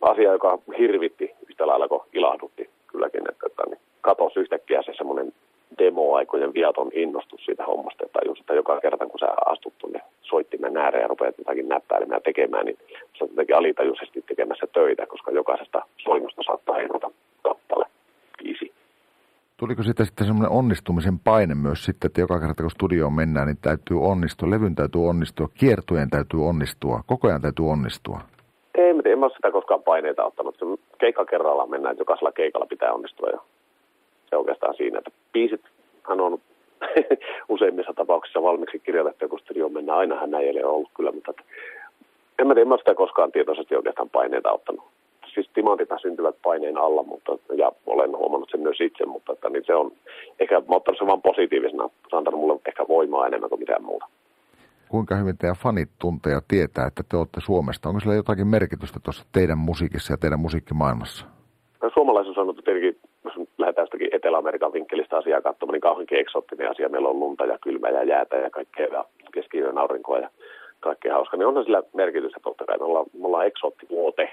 Asia, 0.00 0.32
joka 0.32 0.58
hirvitti 0.78 1.30
yhtä 1.48 1.66
lailla 1.66 1.88
kuin 1.88 2.02
ilahdutti 2.12 2.70
kylläkin, 2.94 3.30
että, 3.30 3.46
että 3.46 3.62
niin 3.66 3.80
katosi 4.00 4.40
yhtäkkiä 4.40 4.82
se 4.82 4.92
semmoinen 4.96 5.32
demoaikojen 5.78 6.54
viaton 6.54 6.90
innostus 6.94 7.44
siitä 7.44 7.64
hommasta, 7.64 8.04
että 8.06 8.18
just, 8.26 8.40
että 8.40 8.54
joka 8.54 8.80
kerta 8.80 9.06
kun 9.06 9.20
sä 9.20 9.26
astut 9.46 9.74
tuonne 9.78 10.00
soittimen 10.22 10.76
ääreen 10.76 11.02
ja 11.02 11.08
rupeat 11.08 11.38
jotakin 11.38 11.68
näppäilemään 11.68 12.22
tekemään, 12.22 12.66
niin 12.66 12.78
sä 13.18 13.24
jotenkin 13.24 13.56
alitajuisesti 13.56 14.22
tekemässä 14.22 14.66
töitä, 14.72 15.06
koska 15.06 15.30
jokaisesta 15.30 15.82
soinnusta 16.04 16.42
saattaa 16.46 16.78
irrota 16.78 17.10
kappale, 17.42 17.86
biisi. 18.38 18.72
Tuliko 19.56 19.82
siitä 19.82 20.04
sitten 20.04 20.26
semmoinen 20.26 20.50
onnistumisen 20.50 21.18
paine 21.18 21.54
myös 21.54 21.84
sitten, 21.84 22.06
että 22.06 22.20
joka 22.20 22.40
kerta 22.40 22.62
kun 22.62 22.70
studioon 22.70 23.12
mennään, 23.12 23.46
niin 23.46 23.58
täytyy 23.62 24.02
onnistua, 24.02 24.50
levyn 24.50 24.74
täytyy 24.74 25.08
onnistua, 25.08 25.48
kiertueen 25.54 26.10
täytyy 26.10 26.48
onnistua, 26.48 27.00
koko 27.06 27.28
ajan 27.28 27.42
täytyy 27.42 27.70
onnistua? 27.70 28.20
Ei, 28.74 28.90
en 28.90 29.18
mä 29.18 29.26
ole 29.26 29.33
sitä 29.44 29.52
koskaan 29.52 29.82
paineita 29.82 30.24
ottanut. 30.24 30.56
Se 30.58 30.64
keikka 30.98 31.24
kerrallaan 31.24 31.70
mennään, 31.70 31.92
että 31.92 32.00
jokaisella 32.00 32.32
keikalla 32.32 32.66
pitää 32.66 32.92
onnistua. 32.92 33.28
Ja 33.28 33.38
se 34.30 34.36
oikeastaan 34.36 34.74
siinä, 34.74 34.98
että 34.98 35.10
hän 36.08 36.20
on 36.20 36.38
useimmissa 37.54 37.94
tapauksissa 37.94 38.42
valmiiksi 38.42 38.78
kirjoitettu, 38.78 39.28
kun 39.28 39.38
studio 39.38 39.68
mennään. 39.68 39.98
Ainahan 39.98 40.30
näin 40.30 40.46
ei 40.46 40.64
ole 40.64 40.72
ollut 40.72 40.90
kyllä, 40.96 41.12
mutta 41.12 41.30
että, 41.30 41.42
en 42.38 42.46
mä 42.46 42.54
tiedä, 42.54 42.68
mä 42.68 42.76
sitä 42.76 42.94
koskaan 42.94 43.32
tietoisesti 43.32 43.76
oikeastaan 43.76 44.10
paineita 44.10 44.52
ottanut. 44.52 44.84
Siis 45.34 45.50
timantithan 45.54 45.98
syntyvät 45.98 46.36
paineen 46.42 46.78
alla, 46.78 47.02
mutta, 47.02 47.38
ja 47.54 47.72
olen 47.86 48.16
huomannut 48.16 48.50
sen 48.50 48.60
myös 48.60 48.80
itse, 48.80 49.06
mutta 49.06 49.32
että, 49.32 49.50
niin 49.50 49.64
se 49.66 49.74
on 49.74 49.92
ehkä, 50.40 50.60
mä 50.60 50.76
ottanut 50.76 50.98
sen 50.98 51.06
vaan 51.06 51.22
positiivisena. 51.22 51.88
Se 51.88 52.16
on 52.16 52.18
antanut 52.18 52.40
mulle 52.40 52.60
ehkä 52.66 52.88
voimaa 52.88 53.26
enemmän 53.26 53.50
kuin 53.50 53.60
mitään 53.60 53.84
muuta 53.84 54.06
kuinka 54.88 55.16
hyvin 55.16 55.38
teidän 55.38 55.56
fanit 55.56 55.90
tuntee 55.98 56.32
ja 56.32 56.40
tietää, 56.48 56.86
että 56.86 57.02
te 57.08 57.16
olette 57.16 57.40
Suomesta? 57.40 57.88
Onko 57.88 58.00
sillä 58.00 58.14
jotakin 58.14 58.46
merkitystä 58.46 59.00
tuossa 59.04 59.24
teidän 59.32 59.58
musiikissa 59.58 60.12
ja 60.12 60.16
teidän 60.16 60.40
musiikkimaailmassa? 60.40 61.26
No, 61.82 61.90
suomalaisuus 61.94 62.38
on 62.38 62.54
tietenkin, 62.54 62.98
jos 63.24 63.34
lähdetään 63.58 63.82
jostakin 63.82 64.08
Etelä-Amerikan 64.12 64.72
vinkkelistä 64.72 65.16
asiaa 65.16 65.40
katsomaan, 65.40 65.72
niin 65.72 65.80
kauheankin 65.80 66.18
eksoottinen 66.18 66.70
asia. 66.70 66.88
Meillä 66.88 67.08
on 67.08 67.20
lunta 67.20 67.44
ja 67.46 67.58
kylmää 67.58 67.90
ja 67.90 68.04
jäätä 68.04 68.36
ja 68.36 68.50
kaikkea 68.50 68.86
ja 68.86 69.04
keskiyön 69.34 69.78
aurinkoa 69.78 70.18
ja 70.18 70.30
kaikkea 70.80 71.14
hauska, 71.14 71.36
niin 71.36 71.46
onhan 71.46 71.64
sillä 71.64 71.82
merkitystä 71.94 72.40
totta 72.42 72.64
kai. 72.64 72.78
Me 72.78 72.84
ollaan, 72.84 73.06
me 73.20 73.26
ollaan 73.26 73.46
eksoottivuote 73.46 74.32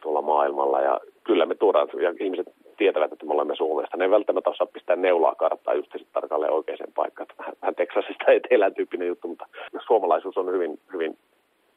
tuolla 0.00 0.22
maailmalla 0.22 0.80
ja 0.80 1.00
kyllä 1.24 1.46
me 1.46 1.54
tuodaan, 1.54 1.88
ja 2.02 2.14
ihmiset 2.20 2.46
tietävät, 2.76 3.12
että 3.12 3.26
me 3.26 3.34
olemme 3.34 3.56
Suomesta. 3.56 3.96
Ne 3.96 4.04
ei 4.04 4.10
välttämättä 4.10 4.50
osaa 4.50 4.66
pistää 4.66 4.96
neulaa 4.96 5.34
karttaa 5.34 5.74
just 5.74 5.92
sitten 5.92 6.12
tarkalleen 6.12 6.52
oikeaan 6.52 6.92
paikkaan. 6.94 7.26
Vähän, 7.38 7.54
vähän 7.62 7.74
Texasista 7.74 8.32
etelän 8.32 8.74
tyyppinen 8.74 9.08
juttu, 9.08 9.28
mutta 9.28 9.46
suomalaisuus 9.86 10.36
on 10.36 10.52
hyvin, 10.52 10.78
hyvin 10.92 11.18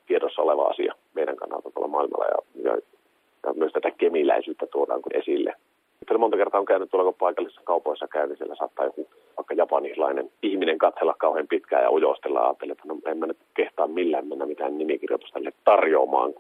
tiedossa 0.08 0.42
oleva 0.42 0.64
asia 0.64 0.94
meidän 1.14 1.36
kannalta 1.36 1.72
tuolla 1.72 1.88
maailmalla 1.88 2.26
ja, 2.26 2.72
ja, 2.72 2.78
ja 3.44 3.54
myös 3.54 3.74
tätä 3.74 3.92
kemiläisyyttä 3.92 4.68
tuodaan 4.68 5.02
esille. 5.14 5.54
Sitten 6.00 6.20
monta 6.20 6.38
kertaa 6.38 6.60
on 6.60 6.66
käynyt 6.66 6.90
tuolla, 6.90 7.12
paikallisissa 7.12 7.62
kaupoissa 7.64 8.08
käy, 8.08 8.28
niin 8.28 8.38
siellä 8.38 8.56
saattaa 8.56 8.86
joku 8.86 9.10
vaikka 9.38 9.54
japanilainen 9.54 10.32
ihminen 10.42 10.78
katsella 10.78 11.16
kauhean 11.18 11.48
pitkään 11.48 11.84
ja 11.84 11.92
ujostella 11.92 12.40
ja 12.40 12.46
ajattelee, 12.46 12.72
että 12.72 12.88
no 12.88 12.98
en 13.06 13.18
mä 13.18 13.26
nyt 13.26 13.38
kehtaa 13.54 13.88
millään 13.88 14.28
mennä 14.28 14.46
mitään 14.46 14.78
nimikirjoitusta 14.78 15.40
tarjoamaan. 15.64 16.34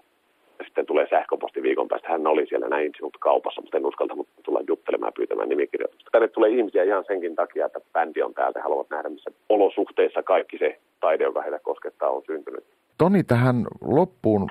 Sitten 0.65 0.85
tulee 0.85 1.07
sähköposti 1.09 1.63
viikon 1.63 1.87
päästä, 1.87 2.07
hän 2.09 2.27
oli 2.27 2.45
siellä 2.47 2.69
näin 2.69 2.91
sinut 2.95 3.17
kaupassa, 3.19 3.61
mutta 3.61 3.77
en 3.77 3.85
uskaltanut 3.85 4.27
tulla 4.43 4.61
juttelemaan 4.67 5.13
pyytämään 5.13 5.49
nimikirjoitusta. 5.49 6.09
Tänne 6.11 6.27
tulee 6.27 6.49
ihmisiä 6.49 6.83
ihan 6.83 7.03
senkin 7.07 7.35
takia, 7.35 7.65
että 7.65 7.79
bändi 7.93 8.21
on 8.21 8.33
täältä, 8.33 8.61
haluavat 8.63 8.89
nähdä 8.89 9.09
missä 9.09 9.31
olosuhteissa 9.49 10.23
kaikki 10.23 10.57
se 10.57 10.79
taide, 10.99 11.23
joka 11.23 11.41
heitä 11.41 11.59
koskettaa, 11.59 12.09
on 12.09 12.23
syntynyt. 12.25 12.63
Toni, 12.97 13.23
tähän 13.23 13.65
loppuun 13.81 14.49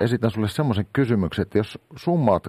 esitän 0.00 0.30
sulle 0.30 0.48
semmoisen 0.48 0.86
kysymyksen, 0.92 1.42
että 1.42 1.58
jos 1.58 1.78
summaat 1.96 2.48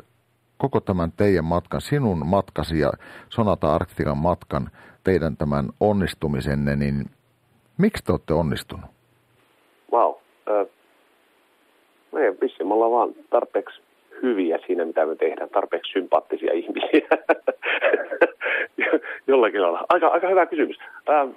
koko 0.58 0.80
tämän 0.80 1.12
teidän 1.12 1.46
matkan, 1.46 1.82
sinun 1.82 2.28
matkasi 2.28 2.80
ja 2.80 2.92
Sonata 3.30 3.76
Arktikan 3.76 4.18
matkan, 4.18 4.70
teidän 5.04 5.38
tämän 5.38 5.70
onnistumisenne, 5.80 6.76
niin 6.76 7.06
miksi 7.78 8.04
te 8.04 8.12
olette 8.12 8.34
onnistunut? 8.34 9.01
Me 12.72 12.76
ollaan 12.76 12.92
vaan 12.92 13.14
tarpeeksi 13.30 13.82
hyviä 14.24 14.60
siinä, 14.66 14.86
mitä 14.86 15.06
me 15.06 15.16
tehdään, 15.16 15.50
tarpeeksi 15.50 15.92
sympaattisia 15.92 16.54
ihmisiä. 16.54 17.08
Jollakin 19.28 19.62
lailla. 19.62 19.86
Aika, 19.90 20.08
aika 20.08 20.28
hyvä 20.28 20.46
kysymys. 20.46 20.78
Ää, 21.08 21.28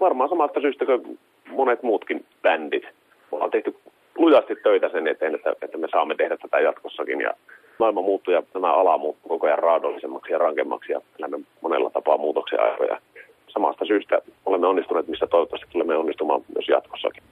varmaan 0.00 0.28
samasta 0.28 0.60
syystä 0.60 0.86
kuin 0.86 1.18
monet 1.50 1.82
muutkin 1.82 2.24
bändit. 2.42 2.82
Me 2.82 2.90
ollaan 3.30 3.50
tehty 3.50 3.76
lujasti 4.18 4.56
töitä 4.56 4.88
sen 4.88 5.06
eteen, 5.06 5.34
että, 5.34 5.52
että 5.62 5.78
me 5.78 5.88
saamme 5.92 6.14
tehdä 6.14 6.36
tätä 6.36 6.60
jatkossakin. 6.60 7.20
Ja 7.20 7.30
maailma 7.78 8.02
muuttuu 8.02 8.34
ja 8.34 8.42
tämä 8.52 8.72
ala 8.72 8.98
muuttuu 8.98 9.28
koko 9.28 9.46
ajan 9.46 9.58
raadollisemmaksi 9.58 10.32
ja 10.32 10.38
rankemmaksi 10.38 10.92
ja 10.92 11.00
elämme 11.18 11.40
monella 11.60 11.90
tapaa 11.90 12.18
muutoksen 12.18 12.62
aikoja. 12.62 13.00
Samasta 13.48 13.84
syystä 13.84 14.22
olemme 14.46 14.66
onnistuneet, 14.66 15.08
missä 15.08 15.26
toivottavasti 15.26 15.66
tulemme 15.72 15.96
onnistumaan 15.96 16.42
myös 16.54 16.68
jatkossakin. 16.68 17.22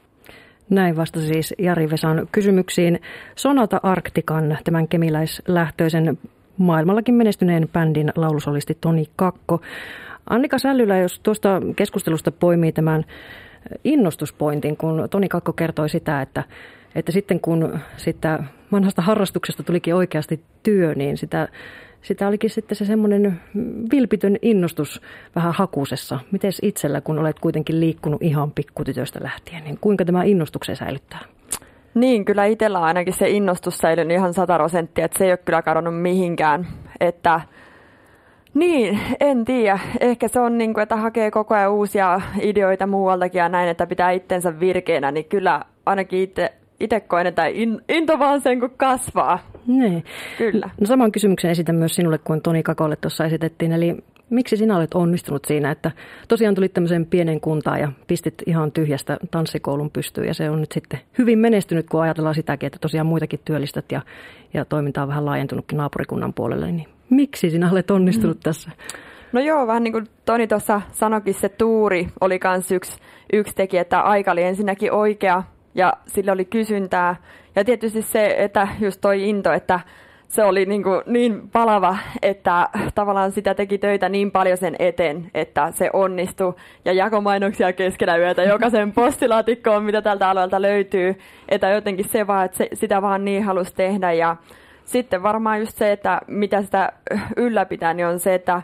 Näin 0.70 0.96
vastasi 0.96 1.26
siis 1.26 1.54
Jari 1.58 1.90
Vesan 1.90 2.28
kysymyksiin 2.32 3.00
Sonata 3.37 3.80
Arktikan, 3.82 4.58
tämän 4.64 4.88
kemiläislähtöisen 4.88 6.18
maailmallakin 6.58 7.14
menestyneen 7.14 7.68
bändin 7.72 8.12
laulusolisti 8.16 8.78
Toni 8.80 9.04
Kakko. 9.16 9.60
Annika 10.30 10.58
Sällylä, 10.58 10.98
jos 10.98 11.20
tuosta 11.20 11.62
keskustelusta 11.76 12.32
poimii 12.32 12.72
tämän 12.72 13.04
innostuspointin, 13.84 14.76
kun 14.76 15.08
Toni 15.10 15.28
Kakko 15.28 15.52
kertoi 15.52 15.88
sitä, 15.88 16.22
että, 16.22 16.44
että 16.94 17.12
sitten 17.12 17.40
kun 17.40 17.78
sitä 17.96 18.42
vanhasta 18.72 19.02
harrastuksesta 19.02 19.62
tulikin 19.62 19.94
oikeasti 19.94 20.40
työ, 20.62 20.94
niin 20.94 21.16
sitä, 21.16 21.48
sitä 22.02 22.28
olikin 22.28 22.50
sitten 22.50 22.76
se 22.76 22.84
semmoinen 22.84 23.40
vilpitön 23.92 24.36
innostus 24.42 25.02
vähän 25.36 25.52
hakusessa. 25.52 26.20
Miten 26.32 26.52
itsellä, 26.62 27.00
kun 27.00 27.18
olet 27.18 27.40
kuitenkin 27.40 27.80
liikkunut 27.80 28.22
ihan 28.22 28.50
pikkutytöstä 28.50 29.20
lähtien, 29.22 29.64
niin 29.64 29.78
kuinka 29.80 30.04
tämä 30.04 30.24
innostuksen 30.24 30.76
säilyttää? 30.76 31.20
Niin, 31.94 32.24
kyllä 32.24 32.44
itsellä 32.44 32.80
ainakin 32.80 33.12
se 33.12 33.28
innostus 33.28 33.78
säilynyt 33.78 34.16
ihan 34.16 34.34
sata 34.34 34.58
että 34.96 35.18
se 35.18 35.24
ei 35.24 35.30
ole 35.30 35.36
kyllä 35.36 35.62
kadonnut 35.62 36.02
mihinkään. 36.02 36.66
Että 37.00 37.40
niin, 38.54 39.00
en 39.20 39.44
tiedä. 39.44 39.78
Ehkä 40.00 40.28
se 40.28 40.40
on 40.40 40.58
niin 40.58 40.74
kuin, 40.74 40.82
että 40.82 40.96
hakee 40.96 41.30
koko 41.30 41.54
ajan 41.54 41.72
uusia 41.72 42.20
ideoita 42.40 42.86
muualtakin 42.86 43.38
ja 43.38 43.48
näin, 43.48 43.68
että 43.68 43.86
pitää 43.86 44.10
itsensä 44.10 44.60
virkeänä, 44.60 45.10
niin 45.10 45.24
kyllä 45.24 45.64
ainakin 45.86 46.20
itse 46.20 46.52
itse 46.80 47.00
koen, 47.00 47.26
että 47.26 47.47
in, 47.47 47.80
into 47.88 48.18
vaan 48.18 48.40
sen 48.40 48.61
kun 48.61 48.70
kasvaa. 48.76 49.38
Niin. 49.66 50.04
Kyllä. 50.38 50.70
No 50.80 50.87
saman 50.87 51.12
kysymyksen 51.12 51.50
esitän 51.50 51.76
myös 51.76 51.94
sinulle 51.94 52.18
kuin 52.18 52.42
Toni 52.42 52.62
Kakolle 52.62 52.97
tuossa 52.97 53.25
esitettiin. 53.25 53.73
Eli 53.73 53.97
miksi 54.30 54.56
sinä 54.56 54.76
olet 54.76 54.94
onnistunut 54.94 55.44
siinä, 55.44 55.70
että 55.70 55.90
tosiaan 56.28 56.54
tulit 56.54 56.73
tämmöiseen 56.73 57.06
pienen 57.06 57.40
kuntaan 57.40 57.80
ja 57.80 57.92
pistit 58.06 58.35
ihan 58.47 58.73
tyhjästä 58.73 59.18
tanssikoulun 59.30 59.90
pystyyn 59.90 60.26
ja 60.26 60.35
se 60.35 60.50
on 60.50 60.61
nyt 60.61 60.73
sitten 60.73 61.00
hyvin 61.18 61.38
menestynyt, 61.38 61.87
kun 61.90 62.02
ajatellaan 62.02 62.35
sitäkin, 62.35 62.66
että 62.66 62.78
tosiaan 62.78 63.06
muitakin 63.06 63.40
työllistät 63.44 63.92
ja, 63.92 64.02
ja 64.54 64.64
toiminta 64.64 65.02
on 65.02 65.08
vähän 65.08 65.26
laajentunutkin 65.26 65.76
naapurikunnan 65.76 66.35
puolelle. 66.35 66.73
Niin 66.73 66.88
miksi 67.11 67.50
sinä 67.50 67.70
olet 67.73 67.90
onnistunut 67.90 68.37
mm. 68.37 68.42
tässä? 68.42 68.70
No 69.32 69.40
joo, 69.40 69.66
vähän 69.66 69.82
niin 69.82 69.92
kuin 69.92 70.06
Toni 70.25 70.47
tuossa 70.47 70.82
sanoikin, 70.92 71.35
se 71.35 71.49
tuuri 71.49 72.08
oli 72.20 72.40
myös 72.44 72.73
yksi, 72.73 72.99
yksi 73.32 73.54
tekijä, 73.54 73.82
että 73.82 74.00
aika 74.00 74.32
oli 74.32 74.42
ensinnäkin 74.42 74.92
oikea 74.92 75.42
ja 75.78 75.92
sillä 76.06 76.32
oli 76.32 76.44
kysyntää. 76.44 77.16
Ja 77.56 77.64
tietysti 77.64 78.02
se, 78.02 78.35
että 78.38 78.68
just 78.80 79.00
toi 79.00 79.28
into, 79.28 79.52
että 79.52 79.80
se 80.28 80.44
oli 80.44 80.66
niin, 80.66 80.82
kuin 80.82 81.02
niin 81.06 81.50
palava, 81.50 81.97
että 82.23 82.68
tavallaan 82.94 83.32
sitä 83.32 83.54
teki 83.54 83.78
töitä 83.78 84.08
niin 84.08 84.30
paljon 84.30 84.56
sen 84.56 84.76
eteen, 84.78 85.30
että 85.35 85.73
se 85.73 85.90
onnistui. 85.92 86.54
Ja 86.85 86.92
jakomainoksia 86.92 87.73
keskellä 87.73 88.16
yötä 88.16 88.42
jokaisen 88.42 88.92
postilaatikkoon, 88.92 89.85
mitä 89.85 90.02
tältä 90.02 90.30
alueelta 90.30 90.62
löytyy. 90.62 91.18
Että 91.49 91.68
jotenkin 91.68 92.08
se 92.08 92.26
vaan, 92.26 92.44
että 92.44 92.56
se, 92.56 92.68
sitä 92.73 93.02
vaan 93.02 93.25
niin 93.25 93.44
halusi 93.44 93.75
tehdä. 93.75 94.12
Ja 94.12 94.37
sitten 94.85 95.23
varmaan 95.23 95.61
just 95.61 95.76
se, 95.76 95.92
että 95.92 96.20
mitä 96.26 96.62
sitä 96.62 96.92
ylläpitää, 97.37 97.94
niin 97.94 98.06
on 98.06 98.18
se, 98.18 98.35
että 98.35 98.62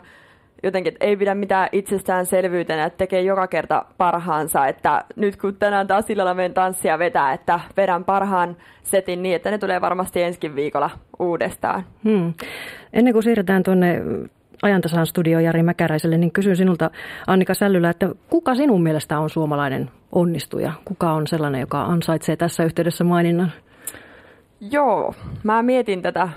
jotenkin, 0.63 0.93
että 0.93 1.05
ei 1.05 1.17
pidä 1.17 1.35
mitään 1.35 1.69
itsestäänselvyytenä, 1.71 2.85
että 2.85 2.97
tekee 2.97 3.21
joka 3.21 3.47
kerta 3.47 3.85
parhaansa, 3.97 4.67
että 4.67 5.03
nyt 5.15 5.35
kun 5.35 5.55
tänään 5.55 5.87
taas 5.87 6.09
illalla 6.09 6.33
menen 6.33 6.53
tanssia 6.53 6.99
vetää, 6.99 7.33
että 7.33 7.59
vedän 7.77 8.03
parhaan 8.03 8.57
setin 8.83 9.23
niin, 9.23 9.35
että 9.35 9.51
ne 9.51 9.57
tulee 9.57 9.81
varmasti 9.81 10.21
ensi 10.21 10.55
viikolla 10.55 10.89
uudestaan. 11.19 11.85
Hmm. 12.03 12.33
Ennen 12.93 13.13
kuin 13.13 13.23
siirretään 13.23 13.63
tuonne 13.63 14.01
ajantasan 14.61 15.07
studio 15.07 15.39
Jari 15.39 15.63
Mäkäräiselle, 15.63 16.17
niin 16.17 16.31
kysyn 16.31 16.55
sinulta 16.55 16.91
Annika 17.27 17.53
Sällylä, 17.53 17.89
että 17.89 18.09
kuka 18.29 18.55
sinun 18.55 18.83
mielestä 18.83 19.19
on 19.19 19.29
suomalainen 19.29 19.89
onnistuja? 20.11 20.71
Kuka 20.85 21.11
on 21.11 21.27
sellainen, 21.27 21.61
joka 21.61 21.81
ansaitsee 21.81 22.35
tässä 22.35 22.63
yhteydessä 22.63 23.03
maininnan? 23.03 23.51
Joo, 24.71 25.13
mä 25.43 25.63
mietin 25.63 26.01
tätä 26.01 26.29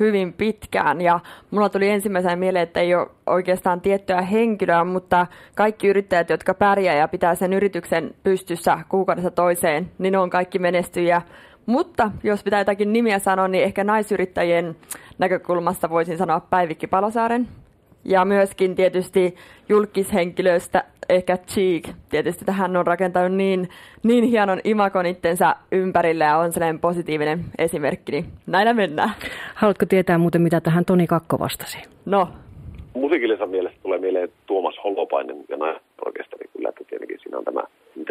hyvin 0.00 0.32
pitkään 0.32 1.00
ja 1.00 1.20
mulla 1.50 1.68
tuli 1.68 1.88
ensimmäisenä 1.88 2.36
mieleen, 2.36 2.62
että 2.62 2.80
ei 2.80 2.94
ole 2.94 3.08
oikeastaan 3.26 3.80
tiettyä 3.80 4.22
henkilöä, 4.22 4.84
mutta 4.84 5.26
kaikki 5.54 5.88
yrittäjät, 5.88 6.30
jotka 6.30 6.54
pärjää 6.54 6.94
ja 6.94 7.08
pitää 7.08 7.34
sen 7.34 7.52
yrityksen 7.52 8.14
pystyssä 8.22 8.78
kuukaudessa 8.88 9.30
toiseen, 9.30 9.90
niin 9.98 10.12
ne 10.12 10.18
on 10.18 10.30
kaikki 10.30 10.58
menestyjä. 10.58 11.22
Mutta 11.66 12.10
jos 12.22 12.42
pitää 12.42 12.60
jotakin 12.60 12.92
nimiä 12.92 13.18
sanoa, 13.18 13.48
niin 13.48 13.64
ehkä 13.64 13.84
naisyrittäjien 13.84 14.76
näkökulmasta 15.18 15.90
voisin 15.90 16.18
sanoa 16.18 16.40
Päivikki 16.40 16.86
Palosaaren. 16.86 17.48
Ja 18.04 18.24
myöskin 18.24 18.74
tietysti 18.74 19.34
julkishenkilöistä 19.68 20.84
ehkä 21.08 21.36
Cheek. 21.36 21.84
Tietysti 22.08 22.44
tähän 22.44 22.76
on 22.76 22.86
rakentanut 22.86 23.32
niin, 23.32 23.68
niin 24.02 24.24
hienon 24.24 24.60
imakon 24.64 25.06
itsensä 25.06 25.56
ympärille 25.72 26.24
ja 26.24 26.36
on 26.36 26.52
sellainen 26.52 26.80
positiivinen 26.80 27.40
esimerkki, 27.58 28.12
niin 28.12 28.24
näillä 28.46 28.72
mennään. 28.72 29.10
Haluatko 29.54 29.86
tietää 29.86 30.18
muuten, 30.18 30.42
mitä 30.42 30.60
tähän 30.60 30.84
Toni 30.84 31.06
Kakko 31.06 31.38
vastasi? 31.38 31.78
No. 32.06 32.28
Musiikillisessa 32.94 33.46
mielessä 33.46 33.78
tulee 33.82 33.98
mieleen 33.98 34.28
Tuomas 34.46 34.74
Holopainen 34.84 35.36
ja 35.48 35.56
naisorkesteri 35.56 36.48
kyllä, 36.52 36.68
että 36.68 36.84
tietenkin 36.84 37.18
siinä 37.22 37.38
on 37.38 37.44
tämä, 37.44 37.62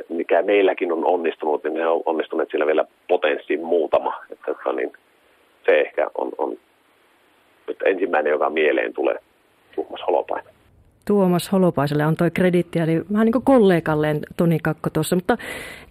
mikä 0.09 0.41
meilläkin 0.41 0.91
on 0.91 1.05
onnistunut, 1.05 1.63
niin 1.63 1.73
ne 1.73 1.87
on 1.87 2.01
onnistuneet 2.05 2.49
siellä 2.49 2.65
vielä 2.65 2.85
potenssiin 3.07 3.63
muutama. 3.63 4.13
Että, 4.31 4.51
että 4.51 4.73
niin, 4.73 4.93
se 5.65 5.79
ehkä 5.79 6.07
on, 6.15 6.31
on 6.37 6.57
että 7.67 7.85
ensimmäinen, 7.85 8.31
joka 8.31 8.49
mieleen 8.49 8.93
tulee 8.93 9.15
Tuomas 9.75 10.01
Holopainen. 10.07 10.53
Tuomas 11.05 11.51
Holopaiselle 11.51 12.03
antoi 12.03 12.31
kredittiä, 12.31 12.83
eli 12.83 13.01
vähän 13.13 13.25
niin 13.25 13.31
kuin 13.31 13.45
kollegalleen 13.45 14.19
Toni 14.37 14.59
Kakko 14.59 14.89
tuossa. 14.89 15.15
Mutta 15.15 15.37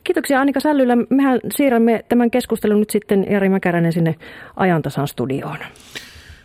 kiitoksia 0.04 0.40
Annika 0.40 0.60
Sällylä. 0.60 0.96
Mehän 1.10 1.40
siirrämme 1.56 2.04
tämän 2.08 2.30
keskustelun 2.30 2.78
nyt 2.78 2.90
sitten 2.90 3.26
Jari 3.30 3.48
Mäkäräinen 3.48 3.92
sinne 3.92 4.14
ajantasan 4.56 5.08
studioon. 5.08 5.58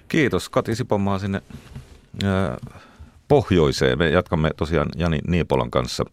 Kiitos 0.07 0.49
Kati 0.49 0.75
Sipomaa 0.75 1.19
sinne 1.19 1.41
pohjoiseen. 3.27 3.97
Me 3.97 4.09
jatkamme 4.09 4.51
tosiaan 4.57 4.87
Jani 4.95 5.19
Niipolan 5.27 5.71
kanssa. 5.71 6.05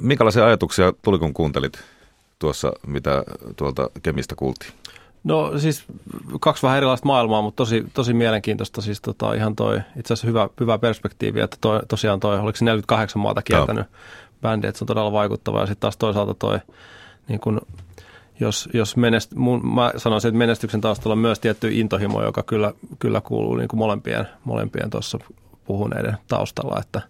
Minkälaisia 0.00 0.46
ajatuksia 0.46 0.92
tuli 1.02 1.18
kun 1.18 1.34
kuuntelit 1.34 1.78
tuossa, 2.38 2.72
mitä 2.86 3.24
tuolta 3.56 3.90
Kemistä 4.02 4.34
kuultiin? 4.34 4.72
No 5.24 5.58
siis 5.58 5.84
kaksi 6.40 6.62
vähän 6.62 6.76
erilaista 6.76 7.06
maailmaa, 7.06 7.42
mutta 7.42 7.56
tosi, 7.56 7.84
tosi 7.94 8.14
mielenkiintoista. 8.14 8.82
Siis 8.82 9.00
tota, 9.00 9.34
ihan 9.34 9.56
toi 9.56 9.80
itse 9.96 10.12
asiassa 10.14 10.26
hyvä, 10.26 10.48
hyvä 10.60 10.78
perspektiivi, 10.78 11.40
että 11.40 11.56
toi, 11.60 11.80
tosiaan 11.88 12.20
toi, 12.20 12.38
oliko 12.38 12.56
se 12.56 12.64
48 12.64 13.22
maata 13.22 13.42
kiertänyt, 13.42 13.86
bändi, 14.42 14.66
että 14.66 14.78
se 14.78 14.84
on 14.84 14.86
todella 14.86 15.12
vaikuttava. 15.12 15.60
Ja 15.60 15.66
sitten 15.66 15.80
taas 15.80 15.96
toisaalta 15.96 16.34
toi, 16.34 16.58
niin 17.28 17.40
kun, 17.40 17.60
jos, 18.40 18.68
jos 18.72 18.96
menest, 18.96 19.34
mun, 19.34 19.74
mä 19.74 19.92
sanoisin, 19.96 20.28
että 20.28 20.38
menestyksen 20.38 20.80
taustalla 20.80 21.12
on 21.12 21.18
myös 21.18 21.38
tietty 21.38 21.72
intohimo, 21.72 22.22
joka 22.22 22.42
kyllä, 22.42 22.72
kyllä 22.98 23.20
kuuluu 23.20 23.56
niin 23.56 23.68
kuin 23.68 23.78
molempien, 23.78 24.28
molempien 24.44 24.90
tuossa 24.90 25.18
puhuneiden 25.64 26.16
taustalla, 26.28 26.80
että, 26.80 27.02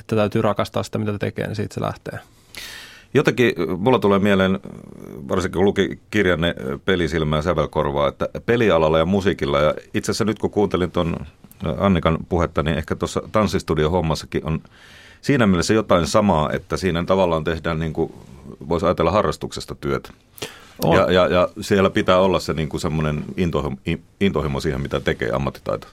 että 0.00 0.16
täytyy 0.16 0.42
rakastaa 0.42 0.82
sitä, 0.82 0.98
mitä 0.98 1.18
tekee, 1.18 1.46
niin 1.46 1.56
siitä 1.56 1.74
se 1.74 1.80
lähtee. 1.80 2.18
Jotenkin 3.14 3.52
mulla 3.78 3.98
tulee 3.98 4.18
mieleen, 4.18 4.60
varsinkin 5.28 5.58
kun 5.58 5.64
luki 5.64 5.98
kirjanne 6.10 6.54
Pelisilmää 6.84 7.42
sävelkorvaa, 7.42 8.08
että 8.08 8.28
pelialalla 8.46 8.98
ja 8.98 9.06
musiikilla, 9.06 9.60
ja 9.60 9.74
itse 9.94 10.10
asiassa 10.10 10.24
nyt 10.24 10.38
kun 10.38 10.50
kuuntelin 10.50 10.90
tuon 10.90 11.16
Annikan 11.78 12.18
puhetta, 12.28 12.62
niin 12.62 12.78
ehkä 12.78 12.96
tuossa 12.96 13.22
tanssistudio 13.32 13.90
hommassakin 13.90 14.46
on 14.46 14.60
siinä 15.22 15.46
mielessä 15.46 15.74
jotain 15.74 16.06
samaa, 16.06 16.52
että 16.52 16.76
siinä 16.76 17.04
tavallaan 17.04 17.44
tehdään 17.44 17.78
niin 17.78 17.92
kuin, 17.92 18.12
voisi 18.68 18.86
ajatella 18.86 19.10
harrastuksesta 19.10 19.74
työtä. 19.74 20.10
Ja, 20.92 21.12
ja, 21.12 21.26
ja 21.26 21.48
siellä 21.60 21.90
pitää 21.90 22.18
olla 22.18 22.40
se 22.40 22.52
niin 22.52 22.68
kuin 22.68 22.80
semmoinen 22.80 23.24
intohimo, 23.36 23.76
intohimo 24.20 24.60
siihen, 24.60 24.80
mitä 24.80 25.00
tekee 25.00 25.30
ammattitaito. 25.30 25.86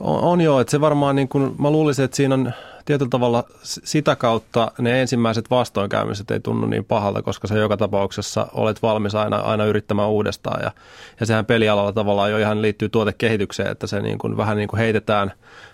On, 0.00 0.20
on 0.20 0.40
joo, 0.40 0.60
että 0.60 0.70
se 0.70 0.80
varmaan, 0.80 1.16
niin 1.16 1.28
kuin, 1.28 1.54
mä 1.58 1.70
luulisin, 1.70 2.04
että 2.04 2.16
siinä 2.16 2.34
on 2.34 2.52
tietyllä 2.84 3.10
tavalla 3.10 3.44
sitä 3.62 4.16
kautta 4.16 4.72
ne 4.78 5.00
ensimmäiset 5.00 5.50
vastoinkäymiset 5.50 6.30
ei 6.30 6.40
tunnu 6.40 6.66
niin 6.66 6.84
pahalta, 6.84 7.22
koska 7.22 7.48
se 7.48 7.58
joka 7.58 7.76
tapauksessa 7.76 8.46
olet 8.54 8.82
valmis 8.82 9.14
aina, 9.14 9.36
aina 9.36 9.64
yrittämään 9.64 10.08
uudestaan. 10.08 10.62
Ja, 10.62 10.70
ja 11.20 11.26
sehän 11.26 11.46
pelialalla 11.46 11.92
tavallaan 11.92 12.30
jo 12.30 12.38
ihan 12.38 12.62
liittyy 12.62 12.88
tuotekehitykseen, 12.88 13.70
että 13.70 13.86
se 13.86 14.00
niin 14.00 14.18
kuin, 14.18 14.36
vähän 14.36 14.56
niin 14.56 14.68
kuin 14.68 14.80
heitetään 14.80 15.32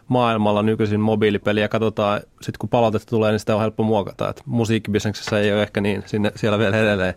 maailmalla 0.09 0.63
nykyisin 0.63 1.01
mobiilipeliä 1.01 1.65
ja 1.65 1.69
katsotaan, 1.69 2.21
sitten 2.21 2.59
kun 2.59 2.69
palautetta 2.69 3.11
tulee, 3.11 3.31
niin 3.31 3.41
sitä 3.41 3.55
on 3.55 3.61
helppo 3.61 3.83
muokata. 3.83 4.29
Et 4.29 4.43
musiikkibisneksessä 4.47 5.39
ei 5.39 5.53
ole 5.53 5.63
ehkä 5.63 5.81
niin, 5.81 6.03
sinne, 6.07 6.33
siellä 6.37 6.59
vielä 6.59 6.77
edelleen, 6.77 7.15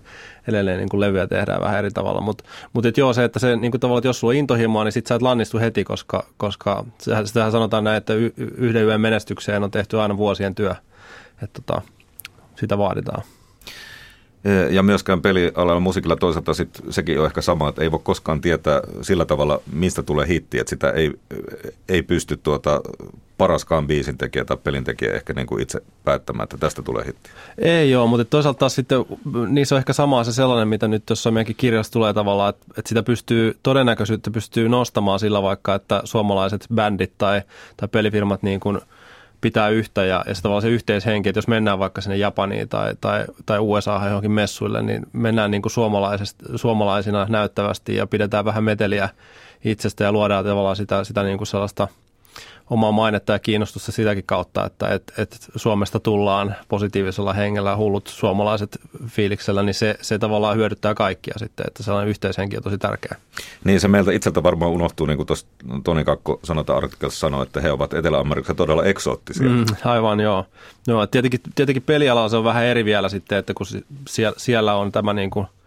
edelleen 0.47 0.77
niin 0.77 0.89
kuin 0.89 1.01
levyä 1.01 1.27
tehdään 1.27 1.61
vähän 1.61 1.79
eri 1.79 1.91
tavalla. 1.91 2.21
Mutta 2.21 2.43
mut, 2.73 2.85
mut 2.85 2.97
joo, 2.97 3.13
se, 3.13 3.23
että 3.23 3.39
se 3.39 3.55
niin 3.55 3.71
kuin 3.71 3.81
tavallaan, 3.81 3.99
että 3.99 4.07
jos 4.07 4.19
sulla 4.19 4.31
on 4.31 4.35
intohimoa, 4.35 4.83
niin 4.83 4.91
sit 4.91 5.07
sä 5.07 5.15
et 5.15 5.21
lannistu 5.21 5.59
heti, 5.59 5.83
koska, 5.83 6.25
koska 6.37 6.85
sitähän 7.25 7.51
sanotaan 7.51 7.83
näin, 7.83 7.97
että 7.97 8.13
yhden 8.57 8.85
yön 8.85 9.01
menestykseen 9.01 9.63
on 9.63 9.71
tehty 9.71 9.88
aina 9.97 10.17
vuosien 10.17 10.55
työ. 10.55 10.75
Että 11.43 11.61
tota, 11.61 11.81
sitä 12.55 12.77
vaaditaan. 12.77 13.23
Ja 14.69 14.83
myöskään 14.83 15.21
pelialalla 15.21 15.79
musiikilla 15.79 16.15
toisaalta 16.15 16.53
sit, 16.53 16.81
sekin 16.89 17.19
on 17.19 17.25
ehkä 17.25 17.41
sama, 17.41 17.69
että 17.69 17.81
ei 17.81 17.91
voi 17.91 17.99
koskaan 18.03 18.41
tietää 18.41 18.81
sillä 19.01 19.25
tavalla, 19.25 19.61
mistä 19.73 20.03
tulee 20.03 20.27
hitti, 20.27 20.59
että 20.59 20.69
sitä 20.69 20.91
ei, 20.91 21.11
ei 21.89 22.01
pysty 22.01 22.37
tuota 22.37 22.81
paraskaan 23.37 23.87
biisin 23.87 24.17
tekijä 24.17 24.45
tai 24.45 24.57
pelin 24.57 24.83
tekijä 24.83 25.13
ehkä 25.13 25.33
niin 25.33 25.47
kuin 25.47 25.61
itse 25.61 25.81
päättämään, 26.03 26.43
että 26.43 26.57
tästä 26.57 26.81
tulee 26.81 27.05
hitti. 27.05 27.29
Ei 27.57 27.91
joo, 27.91 28.07
mutta 28.07 28.25
toisaalta 28.25 28.59
taas 28.59 28.75
sitten 28.75 29.05
niissä 29.47 29.75
on 29.75 29.79
ehkä 29.79 29.93
samaa 29.93 30.23
se 30.23 30.33
sellainen, 30.33 30.67
mitä 30.67 30.87
nyt 30.87 31.05
tuossa 31.05 31.31
meidänkin 31.31 31.55
kirjassa 31.55 31.93
tulee 31.93 32.13
tavallaan, 32.13 32.49
että, 32.49 32.65
että 32.77 32.89
sitä 32.89 33.03
pystyy, 33.03 33.57
todennäköisyyttä 33.63 34.31
pystyy 34.31 34.69
nostamaan 34.69 35.19
sillä 35.19 35.41
vaikka, 35.41 35.75
että 35.75 36.01
suomalaiset 36.03 36.65
bändit 36.73 37.13
tai, 37.17 37.41
tai 37.77 37.87
pelifirmat 37.87 38.43
niin 38.43 38.59
kuin– 38.59 38.79
pitää 39.41 39.69
yhtä 39.69 40.05
ja, 40.05 40.23
ja 40.27 40.35
se 40.35 40.41
tavallaan 40.41 40.61
se 40.61 40.69
yhteishenki, 40.69 41.29
että 41.29 41.37
jos 41.37 41.47
mennään 41.47 41.79
vaikka 41.79 42.01
sinne 42.01 42.17
Japaniin 42.17 42.69
tai, 42.69 42.93
tai, 43.01 43.25
tai 43.45 43.59
USA 43.59 44.01
johonkin 44.05 44.31
messuille, 44.31 44.81
niin 44.81 45.05
mennään 45.13 45.51
niin 45.51 45.61
kuin 45.61 45.73
suomalaisina 46.55 47.25
näyttävästi 47.29 47.95
ja 47.95 48.07
pidetään 48.07 48.45
vähän 48.45 48.63
meteliä 48.63 49.09
itsestä 49.65 50.03
ja 50.03 50.11
luodaan 50.11 50.45
tavallaan 50.45 50.75
sitä, 50.75 51.03
sitä 51.03 51.23
niin 51.23 51.37
kuin 51.37 51.47
sellaista– 51.47 51.87
omaa 52.69 52.91
mainetta 52.91 53.33
ja 53.33 53.39
kiinnostusta 53.39 53.91
sitäkin 53.91 54.23
kautta, 54.25 54.65
että 54.65 54.87
et, 54.87 55.13
et 55.17 55.49
Suomesta 55.55 55.99
tullaan 55.99 56.55
positiivisella 56.67 57.33
hengellä 57.33 57.75
hullut 57.75 58.07
suomalaiset 58.07 58.79
fiiliksellä, 59.07 59.63
niin 59.63 59.73
se, 59.73 59.95
se 60.01 60.19
tavallaan 60.19 60.57
hyödyttää 60.57 60.93
kaikkia 60.93 61.33
sitten, 61.37 61.65
että 61.67 61.83
sellainen 61.83 62.09
yhteishenki 62.09 62.57
on 62.57 62.63
tosi 62.63 62.77
tärkeä. 62.77 63.17
Niin 63.63 63.79
se 63.79 63.87
meiltä 63.87 64.11
itseltä 64.11 64.43
varmaan 64.43 64.71
unohtuu, 64.71 65.05
niin 65.05 65.17
kuin 65.17 65.27
tuossa 65.27 65.47
Toni 65.83 66.03
Kakko 66.03 66.39
sanota 66.43 66.77
artikkelissa 66.77 67.19
sanoi, 67.19 67.43
että 67.43 67.61
he 67.61 67.71
ovat 67.71 67.93
Etelä-Amerikassa 67.93 68.55
todella 68.55 68.85
eksoottisia. 68.85 69.49
Mm, 69.49 69.65
aivan 69.85 70.19
joo. 70.19 70.45
No, 70.87 71.07
tietenkin, 71.07 71.39
tietenkin 71.55 71.83
pelialalla 71.83 72.29
se 72.29 72.37
on 72.37 72.43
vähän 72.43 72.65
eri 72.65 72.85
vielä 72.85 73.09
sitten, 73.09 73.37
että 73.37 73.53
kun 73.53 73.67
siellä, 74.09 74.35
siellä 74.37 74.75
on 74.75 74.91
tämä 74.91 75.13
niin 75.13 75.29
kuin– 75.29 75.47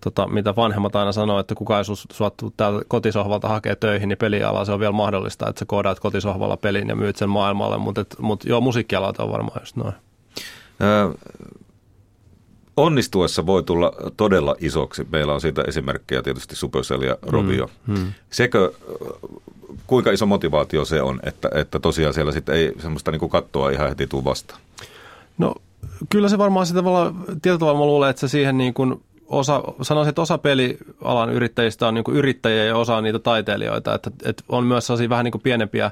tota, 0.00 0.26
mitä 0.26 0.56
vanhemmat 0.56 0.96
aina 0.96 1.12
sanoo, 1.12 1.38
että 1.38 1.54
kuka 1.54 1.78
ei 1.78 1.84
sua 1.84 2.30
täältä 2.56 2.84
kotisohvalta 2.88 3.48
hakee 3.48 3.76
töihin, 3.76 4.08
niin 4.08 4.18
peliala 4.18 4.64
se 4.64 4.72
on 4.72 4.80
vielä 4.80 4.92
mahdollista, 4.92 5.48
että 5.48 5.58
sä 5.58 5.64
koodaat 5.64 6.00
kotisohvalla 6.00 6.56
pelin 6.56 6.88
ja 6.88 6.96
myyt 6.96 7.16
sen 7.16 7.28
maailmalle, 7.28 7.78
mutta, 7.78 8.04
mutta 8.18 8.48
joo, 8.48 8.60
musiikkialalta 8.60 9.22
on 9.22 9.32
varmaan 9.32 9.60
just 9.62 9.76
noin. 9.76 9.94
Öö, 10.82 11.10
onnistuessa 12.76 13.46
voi 13.46 13.62
tulla 13.62 13.92
todella 14.16 14.56
isoksi. 14.60 15.06
Meillä 15.12 15.34
on 15.34 15.40
siitä 15.40 15.62
esimerkkejä 15.68 16.22
tietysti 16.22 16.56
Supercell 16.56 17.02
ja 17.02 17.16
Rovio. 17.22 17.70
Mm, 17.86 17.98
mm. 17.98 18.12
Sekö, 18.30 18.72
kuinka 19.86 20.10
iso 20.10 20.26
motivaatio 20.26 20.84
se 20.84 21.02
on, 21.02 21.20
että, 21.22 21.50
että 21.54 21.78
tosiaan 21.78 22.14
siellä 22.14 22.32
sitten 22.32 22.54
ei 22.54 22.72
semmoista 22.78 23.10
niin 23.10 23.30
kattoa 23.30 23.70
ihan 23.70 23.88
heti 23.88 24.06
tule 24.06 24.24
vastaan? 24.24 24.60
No 25.38 25.54
kyllä 26.10 26.28
se 26.28 26.38
varmaan 26.38 26.66
sitä 26.66 26.82
tavalla, 26.82 27.14
tietyllä 27.26 27.58
tavalla 27.58 27.78
mä 27.78 27.86
luulen, 27.86 28.10
että 28.10 28.20
se 28.20 28.28
siihen 28.28 28.58
niin 28.58 28.74
kuin 28.74 29.02
osa, 29.28 29.62
sanoisin, 29.82 30.08
että 30.08 30.22
osa 30.22 30.38
pelialan 30.38 31.30
yrittäjistä 31.30 31.88
on 31.88 31.94
niin 31.94 32.04
yrittäjiä 32.12 32.64
ja 32.64 32.76
osa 32.76 32.96
on 32.96 33.04
niitä 33.04 33.18
taiteilijoita. 33.18 33.94
Että, 33.94 34.10
että 34.24 34.44
on 34.48 34.64
myös 34.64 34.86
sellaisia 34.86 35.08
vähän 35.08 35.24
niin 35.24 35.42
pienempiä 35.42 35.90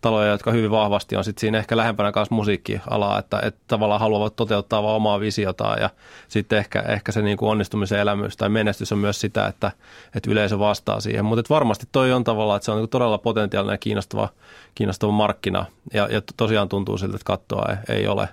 taloja, 0.00 0.30
jotka 0.30 0.50
hyvin 0.50 0.70
vahvasti 0.70 1.16
on 1.16 1.24
sit 1.24 1.38
siinä 1.38 1.58
ehkä 1.58 1.76
lähempänä 1.76 2.12
kanssa 2.12 2.34
musiikkialaa, 2.34 3.18
että, 3.18 3.40
että 3.42 3.60
tavallaan 3.66 4.00
haluavat 4.00 4.36
toteuttaa 4.36 4.82
vaan 4.82 4.96
omaa 4.96 5.20
visiotaan 5.20 5.80
ja 5.80 5.90
sitten 6.28 6.58
ehkä, 6.58 6.80
ehkä 6.80 7.12
se 7.12 7.22
niin 7.22 7.36
kuin 7.36 7.50
onnistumisen 7.50 7.98
elämys 7.98 8.36
tai 8.36 8.48
menestys 8.48 8.92
on 8.92 8.98
myös 8.98 9.20
sitä, 9.20 9.46
että, 9.46 9.72
että 10.14 10.30
yleisö 10.30 10.58
vastaa 10.58 11.00
siihen. 11.00 11.24
Mutta 11.24 11.54
varmasti 11.54 11.86
toi 11.92 12.12
on 12.12 12.24
tavallaan, 12.24 12.56
että 12.56 12.64
se 12.64 12.72
on 12.72 12.78
niin 12.78 12.88
todella 12.88 13.18
potentiaalinen 13.18 13.74
ja 13.74 13.78
kiinnostava, 13.78 14.28
kiinnostava 14.74 15.12
markkina 15.12 15.66
ja, 15.94 16.08
ja 16.10 16.22
tosiaan 16.36 16.68
tuntuu 16.68 16.98
siltä, 16.98 17.16
että 17.16 17.24
kattoa 17.24 17.66
ei, 17.70 17.96
ei 17.96 18.06
ole 18.06 18.28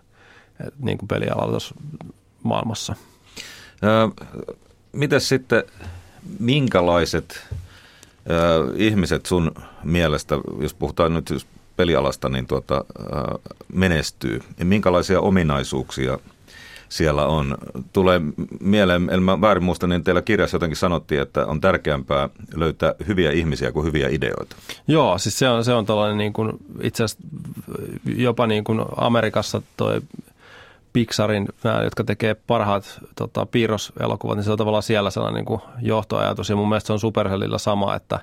niin 0.80 0.98
kuin 0.98 1.08
pelialalla 1.08 1.52
tuossa 1.52 1.76
maailmassa. 2.44 2.96
Miten 4.92 5.22
sitten, 5.22 5.64
minkälaiset 6.40 7.48
ihmiset 8.76 9.26
sun 9.26 9.52
mielestä, 9.84 10.36
jos 10.60 10.74
puhutaan 10.74 11.14
nyt 11.14 11.48
pelialasta, 11.76 12.30
niin 12.30 12.48
tuota, 12.48 12.86
menestyy? 13.74 14.40
Ja 14.60 14.66
minkälaisia 14.66 15.22
ominaisuuksia 15.22 16.20
siellä 16.90 17.26
on? 17.26 17.58
Tulee 17.94 18.22
mieleen, 18.60 19.10
en 19.12 19.24
mä 19.24 19.42
väärin 19.42 19.64
muista, 19.64 19.88
niin 19.88 20.04
teillä 20.04 20.22
kirjassa 20.22 20.56
jotenkin 20.56 20.78
sanottiin, 20.78 21.22
että 21.22 21.46
on 21.46 21.62
tärkeämpää 21.62 22.30
löytää 22.56 22.94
hyviä 23.08 23.32
ihmisiä 23.32 23.72
kuin 23.72 23.86
hyviä 23.86 24.10
ideoita. 24.10 24.56
Joo, 24.88 25.18
siis 25.18 25.40
se 25.40 25.50
on, 25.50 25.66
se 25.66 25.74
on 25.74 25.86
tällainen 25.86 26.18
niin 26.18 26.34
kuin, 26.34 26.52
itse 26.82 27.04
asiassa 27.04 27.24
jopa 28.06 28.48
niin 28.48 28.64
kuin 28.64 28.82
Amerikassa 28.98 29.62
toi 29.78 30.02
Pixarin, 30.96 31.48
nämä, 31.64 31.84
jotka 31.84 32.04
tekee 32.04 32.34
parhaat 32.34 33.00
tota, 33.16 33.46
piirroselokuvat, 33.46 34.38
niin 34.38 34.44
se 34.44 34.52
on 34.52 34.58
tavallaan 34.58 34.84
siellä 34.84 35.10
sellainen 35.10 35.36
niin 35.36 35.46
kuin 35.46 35.62
johtoajatus. 35.82 36.50
Ja 36.50 36.56
mun 36.56 36.70
mielestä 36.70 36.88
se 36.88 36.94
on 36.94 37.00
Supercellilla 37.00 37.58
sama, 37.58 37.96
että, 37.96 38.20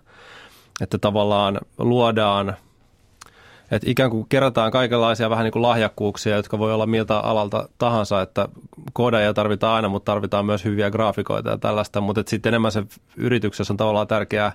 että 0.80 0.98
tavallaan 0.98 1.58
luodaan, 1.78 2.56
että 3.70 3.90
ikään 3.90 4.10
kuin 4.10 4.26
kerätään 4.28 4.70
kaikenlaisia 4.70 5.30
vähän 5.30 5.44
niin 5.44 5.52
kuin 5.52 5.62
lahjakkuuksia, 5.62 6.36
jotka 6.36 6.58
voi 6.58 6.74
olla 6.74 6.86
miltä 6.86 7.18
alalta 7.18 7.68
tahansa, 7.78 8.22
että 8.22 8.48
koodaajia 8.92 9.34
tarvitaan 9.34 9.74
aina, 9.74 9.88
mutta 9.88 10.12
tarvitaan 10.12 10.46
myös 10.46 10.64
hyviä 10.64 10.90
graafikoita 10.90 11.50
ja 11.50 11.58
tällaista, 11.58 12.00
mutta 12.00 12.22
sitten 12.26 12.50
enemmän 12.50 12.72
se 12.72 12.82
yrityksessä 13.16 13.72
on 13.72 13.76
tavallaan 13.76 14.08
tärkeää 14.08 14.52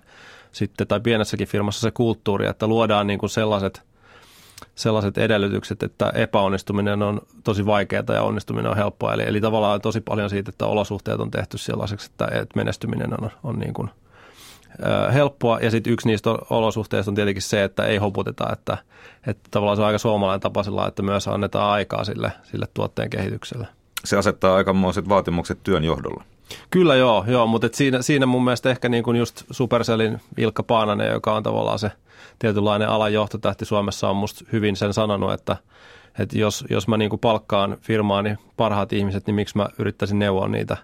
sitten, 0.52 0.88
tai 0.88 1.00
pienessäkin 1.00 1.48
firmassa 1.48 1.82
se 1.82 1.92
kulttuuri, 1.92 2.48
että 2.48 2.68
luodaan 2.68 3.08
niin 3.08 3.20
kuin 3.20 3.30
sellaiset– 3.30 3.82
sellaiset 4.76 5.18
edellytykset, 5.18 5.84
että 5.84 6.12
epäonnistuminen 6.16 7.02
on 7.02 7.22
tosi 7.44 7.66
vaikeaa 7.66 8.04
ja 8.14 8.24
onnistuminen 8.24 8.72
on 8.72 8.78
helppoa. 8.78 9.14
Eli, 9.14 9.24
eli 9.24 9.42
tavallaan 9.42 9.82
tosi 9.82 10.02
paljon 10.02 10.30
siitä, 10.30 10.50
että 10.50 10.66
olosuhteet 10.66 11.20
on 11.20 11.32
tehty 11.32 11.58
sellaiseksi, 11.58 12.10
että, 12.12 12.26
että 12.26 12.56
menestyminen 12.56 13.24
on, 13.24 13.32
on 13.44 13.60
niin 13.60 13.74
kuin, 13.74 13.90
ö, 14.86 15.12
helppoa. 15.12 15.60
Ja 15.60 15.72
sitten 15.72 15.94
yksi 15.94 16.08
niistä 16.08 16.30
olosuhteista 16.50 17.12
on 17.12 17.16
tietenkin 17.16 17.42
se, 17.42 17.64
että 17.64 17.86
ei 17.86 17.98
hoputeta, 17.98 18.48
että, 18.54 18.78
että 19.28 19.50
tavallaan 19.52 19.78
se 19.78 19.82
on 19.82 19.88
aika 19.88 19.98
suomalainen 19.98 20.42
tapa 20.42 20.64
sillä, 20.64 20.88
että 20.88 21.04
myös 21.04 21.28
annetaan 21.28 21.72
aikaa 21.72 22.04
sille, 22.04 22.32
sille 22.44 22.66
tuotteen 22.74 23.10
kehitykselle. 23.10 23.68
Se 24.06 24.18
asettaa 24.18 24.56
aikamoiset 24.56 25.10
vaatimukset 25.10 25.60
työn 25.64 25.84
johdolla. 25.84 26.24
Kyllä 26.70 26.96
joo, 26.96 27.26
joo 27.28 27.48
mutta 27.48 27.70
siinä, 27.74 28.02
siinä 28.02 28.26
mun 28.26 28.44
mielestä 28.44 28.70
ehkä 28.70 28.90
niin 28.90 29.04
kuin 29.04 29.18
just 29.18 29.44
Supercellin 29.52 30.22
Ilkka 30.38 30.64
Paananen, 30.64 31.12
joka 31.12 31.34
on 31.34 31.44
tavallaan 31.44 31.80
se– 31.80 31.92
tietynlainen 32.40 32.90
alan 32.90 33.14
johtotähti 33.14 33.66
Suomessa 33.66 34.10
on 34.10 34.16
musta 34.16 34.46
hyvin 34.52 34.76
sen 34.76 34.94
sanonut, 34.94 35.34
että, 35.34 35.58
että 36.20 36.38
jos, 36.38 36.66
jos 36.70 36.88
mä 36.88 36.98
niin 36.98 37.10
kuin 37.10 37.20
palkkaan 37.20 37.78
firmaani 37.82 38.36
parhaat 38.58 38.94
ihmiset, 38.94 39.28
niin 39.28 39.36
miksi 39.36 39.58
mä 39.58 39.68
yrittäisin 39.80 40.20
neuvoa 40.20 40.48
niitä 40.48 40.78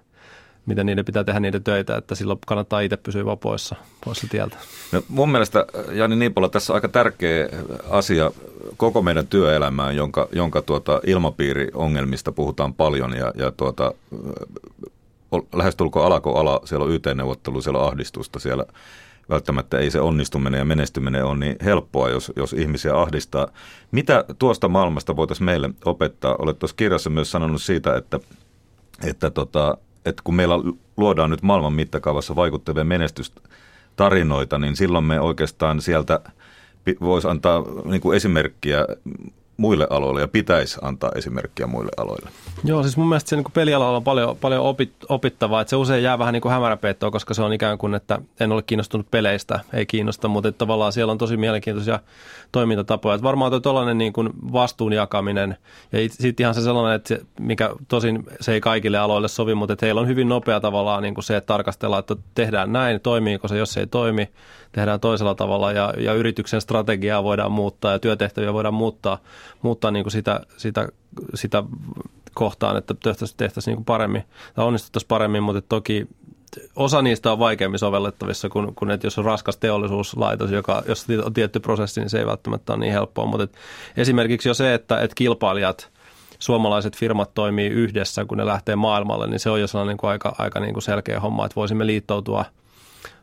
miten 0.65 0.86
niiden 0.86 1.06
pitää 1.06 1.23
tehdä 1.23 1.39
niiden 1.39 1.63
töitä, 1.63 1.97
että 1.97 2.15
silloin 2.15 2.39
kannattaa 2.47 2.80
itse 2.80 2.97
pysyä 2.97 3.26
vaan 3.26 3.38
poissa, 3.38 3.76
poissa 4.06 4.28
tieltä. 4.32 4.58
No, 4.91 5.04
mun 5.08 5.32
mielestä 5.32 5.65
Jani 5.91 6.15
Niipola 6.15 6.49
tässä 6.49 6.73
on 6.73 6.76
aika 6.76 6.88
tärkeä 6.88 7.49
asia 7.89 8.32
koko 8.78 9.02
meidän 9.02 9.28
työelämään, 9.28 9.95
jonka, 9.95 10.28
jonka 10.32 10.62
tuota 10.62 11.02
ilmapiiriongelmista 11.06 12.32
puhutaan 12.32 12.73
paljon 12.73 13.13
ja, 13.17 13.32
ja 13.36 13.52
tuota, 13.52 13.93
lähestulkoon 15.54 16.06
alako 16.06 16.39
ala, 16.39 16.62
siellä 16.65 16.86
on 16.86 16.91
YT-neuvottelu, 16.91 17.62
siellä 17.62 17.80
on 17.80 17.88
ahdistusta, 17.88 18.39
siellä 18.39 18.65
välttämättä 19.30 19.80
ei 19.80 19.91
se 19.91 19.99
onnistuminen 19.99 20.58
ja 20.58 20.65
menestyminen 20.65 21.26
ole 21.26 21.38
niin 21.38 21.56
helppoa, 21.63 22.10
jos, 22.10 22.32
jos 22.36 22.54
ihmisiä 22.54 23.02
ahdistaa. 23.02 23.47
Mitä 23.91 24.26
tuosta 24.39 24.67
maailmasta 24.67 25.15
voitaisiin 25.15 25.45
meille 25.45 25.69
opettaa? 25.86 26.36
Olet 26.39 26.60
tuossa 26.60 26.76
kirjassa 26.76 27.10
myös 27.10 27.32
sanonut 27.32 27.62
siitä, 27.62 27.95
että, 27.95 28.19
että, 29.04 29.30
tota, 29.30 29.78
että 30.06 30.22
kun 30.24 30.36
meillä 30.36 30.56
luodaan 30.98 31.30
nyt 31.30 31.42
maailman 31.42 31.74
mittakaavassa 31.74 32.36
vaikuttavia 32.36 32.84
menestystarinoita, 32.84 34.58
niin 34.58 34.76
silloin 34.76 35.06
me 35.06 35.20
oikeastaan 35.20 35.82
sieltä 35.82 36.20
voisi 37.02 37.28
antaa 37.28 37.63
niin 37.86 38.02
kuin 38.02 38.18
esimerkkiä 38.18 38.88
muille 39.58 39.88
aloille 39.89 40.22
ja 40.22 40.28
pitäisi 40.28 40.80
antaa 40.82 41.12
esimerkkiä 41.16 41.68
muille 41.68 41.92
aloille. 41.98 42.30
Joo, 42.63 42.84
siis 42.84 42.98
mun 42.98 43.10
mielestä 43.10 43.30
se 43.30 43.36
niin 43.36 43.46
pelialalla 43.54 43.98
on 43.98 44.04
paljon, 44.04 44.38
paljon 44.38 44.63
opit, 44.63 44.94
opittavaa, 45.10 45.62
että 45.62 45.70
se 45.70 45.76
usein 45.76 46.04
jää 46.04 46.20
vähän 46.20 46.34
niin 46.34 46.42
kuin 46.42 46.52
hämäräpeittoa, 46.52 47.12
koska 47.12 47.34
se 47.34 47.42
on 47.42 47.54
ikään 47.54 47.78
kuin, 47.78 47.96
että 47.96 48.20
en 48.39 48.52
ole 48.52 48.62
kiinnostunut 48.62 49.12
peleistä, 49.12 49.60
ei 49.74 49.86
kiinnosta, 49.86 50.28
mutta 50.28 50.50
että 50.50 50.58
tavallaan 50.58 50.94
siellä 50.94 51.12
on 51.12 51.18
tosi 51.18 51.38
mielenkiintoisia 51.38 52.00
toimintatapoja. 52.52 53.16
Että 53.16 53.24
varmaan 53.24 53.62
tuollainen 53.62 53.98
niin 53.98 54.13
kuin 54.13 54.30
vastuun 54.54 54.94
jakaminen 54.94 55.58
ja 55.92 56.10
sitten 56.10 56.44
ihan 56.44 56.56
se 56.56 56.62
sellainen, 56.62 56.96
että 56.96 57.08
se, 57.08 57.22
mikä 57.39 57.70
tosin 57.88 58.24
se 58.42 58.54
ei 58.54 58.62
kaikille 58.62 58.98
aloille 58.98 59.28
sovi, 59.28 59.56
mutta 59.56 59.74
että 59.74 59.86
heillä 59.86 60.02
on 60.02 60.08
hyvin 60.08 60.30
nopea 60.30 60.60
tavallaan 60.60 61.04
niin 61.04 61.13
kuin 61.13 61.24
se, 61.24 61.38
että 61.38 61.48
tarkastellaan, 61.48 62.00
että 62.00 62.16
tehdään 62.36 62.74
näin, 62.74 63.00
toimiiko 63.00 63.48
se, 63.48 63.58
jos 63.58 63.74
se 63.74 63.80
ei 63.80 63.88
toimi, 63.88 64.30
tehdään 64.73 64.99
toisella 64.99 65.36
tavalla 65.36 65.71
ja, 65.71 65.93
ja 65.97 66.13
yrityksen 66.13 66.62
strategiaa 66.62 67.23
voidaan 67.23 67.51
muuttaa 67.51 67.91
ja 67.91 67.99
työtehtäviä 67.99 68.53
voidaan 68.53 68.73
muuttaa, 68.73 69.17
muuttaa 69.62 69.91
niin 69.91 70.03
kuin 70.03 70.12
sitä, 70.12 70.39
sitä, 70.57 70.88
sitä 71.36 71.63
kohtaan, 72.33 72.77
että 72.77 72.93
tehtäisiin, 73.03 73.38
tehtäisiin 73.38 73.75
niin 73.75 73.86
paremmin 73.86 74.23
tai 74.55 74.65
onnistuttaisiin 74.65 75.07
paremmin, 75.07 75.43
mutta 75.43 75.62
toki 75.62 76.07
osa 76.75 77.01
niistä 77.01 77.31
on 77.31 77.39
vaikeammin 77.39 77.79
sovellettavissa 77.79 78.49
kuin, 78.49 78.75
kuin 78.75 78.91
että 78.91 79.07
jos 79.07 79.17
on 79.17 79.25
raskas 79.25 79.57
teollisuuslaitos, 79.57 80.51
joka, 80.51 80.83
jos 80.88 81.07
on 81.25 81.33
tietty 81.33 81.59
prosessi, 81.59 81.99
niin 81.99 82.09
se 82.09 82.19
ei 82.19 82.25
välttämättä 82.25 82.73
ole 82.73 82.79
niin 82.79 82.93
helppoa. 82.93 83.25
Mutta 83.25 83.57
esimerkiksi 83.97 84.49
jo 84.49 84.53
se, 84.53 84.73
että, 84.73 85.01
että 85.01 85.15
kilpailijat, 85.15 85.89
suomalaiset 86.39 86.97
firmat 86.97 87.33
toimii 87.33 87.67
yhdessä, 87.67 88.25
kun 88.25 88.38
ne 88.38 88.45
lähtee 88.45 88.75
maailmalle, 88.75 89.27
niin 89.27 89.39
se 89.39 89.49
on 89.49 89.62
jo 89.62 89.67
sellainen 89.67 89.91
niin 89.91 89.97
kuin 89.97 90.12
aika, 90.12 90.36
aika 90.38 90.59
niin 90.59 90.73
kuin 90.73 90.83
selkeä 90.83 91.19
homma, 91.19 91.45
että 91.45 91.55
voisimme 91.55 91.86
liittoutua– 91.86 92.45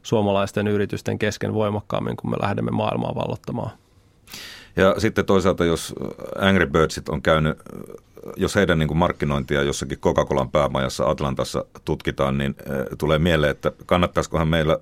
suomalaisten 0.03 0.69
yritysten 0.69 1.19
kesken 1.19 1.55
voimakkaammin, 1.55 2.17
kun 2.17 2.31
me 2.31 2.37
lähdemme 2.43 2.71
maailmaa 2.71 3.15
vallottamaan. 3.15 3.71
Ja 4.77 4.95
sitten 4.99 5.25
toisaalta, 5.25 5.65
jos 5.65 5.95
Angry 6.39 6.67
Birdsit 6.67 7.09
on 7.09 7.23
käynyt, 7.23 7.59
jos 8.37 8.55
heidän 8.55 8.79
niin 8.79 8.89
kuin 8.89 8.99
markkinointia 8.99 9.63
jossakin 9.63 9.99
Coca-Colan 9.99 10.51
päämajassa 10.51 11.07
Atlantassa 11.07 11.65
tutkitaan, 11.85 12.39
niin 12.39 12.55
tulee 12.99 13.19
mieleen, 13.19 13.51
että 13.51 13.73
kannattaisikohan 13.87 14.49
meillä 14.49 14.79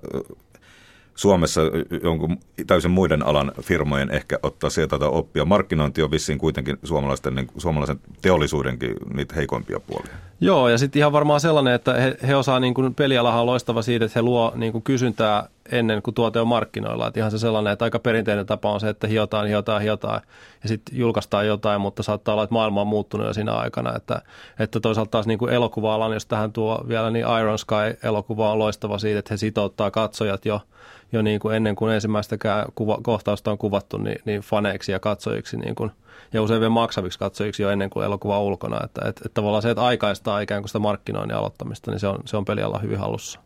Suomessa 1.19 1.61
jonkun 2.03 2.37
täysin 2.67 2.91
muiden 2.91 3.25
alan 3.25 3.51
firmojen 3.61 4.11
ehkä 4.11 4.39
ottaa 4.43 4.69
sieltä 4.69 4.95
oppia. 4.95 5.45
Markkinointi 5.45 6.03
on 6.03 6.11
vissiin 6.11 6.37
kuitenkin 6.37 6.77
suomalaisten, 6.83 7.35
niin, 7.35 7.47
suomalaisen 7.57 7.99
teollisuudenkin 8.21 8.95
niitä 9.13 9.35
heikoimpia 9.35 9.79
puolia. 9.79 10.11
Joo, 10.41 10.69
ja 10.69 10.77
sitten 10.77 10.99
ihan 10.99 11.11
varmaan 11.11 11.39
sellainen, 11.39 11.73
että 11.73 11.93
he, 11.93 12.17
he 12.27 12.35
osaa, 12.35 12.59
niin 12.59 12.73
kuin 12.73 12.95
pelialahan 12.95 13.39
on 13.39 13.45
loistava 13.45 13.81
siitä, 13.81 14.05
että 14.05 14.19
he 14.19 14.21
luo 14.21 14.53
niin 14.55 14.71
kuin 14.71 14.81
kysyntää 14.81 15.49
ennen 15.71 16.01
kuin 16.01 16.13
tuote 16.13 16.39
on 16.39 16.47
markkinoilla. 16.47 17.07
Että 17.07 17.19
ihan 17.19 17.31
se 17.31 17.37
sellainen, 17.37 17.73
että 17.73 17.85
aika 17.85 17.99
perinteinen 17.99 18.45
tapa 18.45 18.71
on 18.71 18.79
se, 18.79 18.89
että 18.89 19.07
hiotaan, 19.07 19.47
hiotaan, 19.47 19.81
hiotaan 19.81 20.21
ja 20.63 20.69
sitten 20.69 20.97
julkaistaan 20.97 21.47
jotain, 21.47 21.81
mutta 21.81 22.03
saattaa 22.03 22.33
olla, 22.33 22.43
että 22.43 22.53
maailma 22.53 22.81
on 22.81 22.87
muuttunut 22.87 23.27
jo 23.27 23.33
siinä 23.33 23.53
aikana. 23.53 23.95
Että, 23.95 24.21
että 24.59 24.79
toisaalta 24.79 25.11
taas 25.11 25.27
niin 25.27 25.39
kuin 25.39 25.53
elokuva-alan, 25.53 26.13
jos 26.13 26.25
tähän 26.25 26.53
tuo 26.53 26.85
vielä, 26.87 27.09
niin 27.09 27.25
Iron 27.39 27.59
Sky-elokuva 27.59 28.51
on 28.51 28.59
loistava 28.59 28.97
siitä, 28.97 29.19
että 29.19 29.33
he 29.33 29.37
sitouttaa 29.37 29.91
katsojat 29.91 30.45
jo– 30.45 30.61
jo 31.11 31.21
niin 31.21 31.39
kuin 31.39 31.55
ennen 31.55 31.75
kuin 31.75 31.93
ensimmäistäkään 31.93 32.65
kuva, 32.75 32.97
kohtausta 33.03 33.51
on 33.51 33.57
kuvattu, 33.57 33.97
niin, 33.97 34.21
niin 34.25 34.41
faneiksi 34.41 34.91
ja 34.91 34.99
katsojiksi 34.99 35.57
niin 35.57 35.75
kuin, 35.75 35.91
ja 36.33 36.41
usein 36.41 36.59
vielä 36.59 36.69
maksaviksi 36.69 37.19
katsojiksi 37.19 37.63
jo 37.63 37.69
ennen 37.69 37.89
kuin 37.89 38.05
elokuva 38.05 38.39
on 38.39 38.43
ulkona. 38.43 38.79
Että, 38.83 39.01
että, 39.07 39.21
että 39.25 39.33
tavallaan 39.33 39.61
se, 39.61 39.69
että 39.69 39.85
aikaistaa 39.85 40.39
ikään 40.39 40.61
kuin 40.61 40.69
sitä 40.69 40.79
markkinoinnin 40.79 41.37
aloittamista, 41.37 41.91
niin 41.91 41.99
se 41.99 42.07
on, 42.07 42.19
se 42.25 42.37
on 42.37 42.45
pelialla 42.45 42.79
hyvin 42.79 42.99
hallussa. 42.99 43.39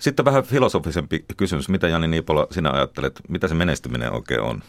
Sitten 0.00 0.24
vähän 0.24 0.42
filosofisempi 0.42 1.24
kysymys. 1.36 1.68
Mitä 1.68 1.88
Jani 1.88 2.08
Niipola 2.08 2.46
sinä 2.50 2.70
ajattelet, 2.70 3.20
mitä 3.28 3.48
se 3.48 3.54
menestyminen 3.54 4.12
oikein 4.12 4.40
on? 4.40 4.62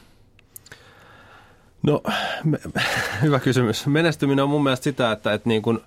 No, 1.83 2.03
me, 2.43 2.59
hyvä 3.21 3.39
kysymys. 3.39 3.87
Menestyminen 3.87 4.43
on 4.43 4.49
mun 4.49 4.63
mielestä 4.63 4.83
sitä, 4.83 5.11
että, 5.11 5.33
että 5.33 5.49
niin 5.49 5.61
kuin, 5.61 5.79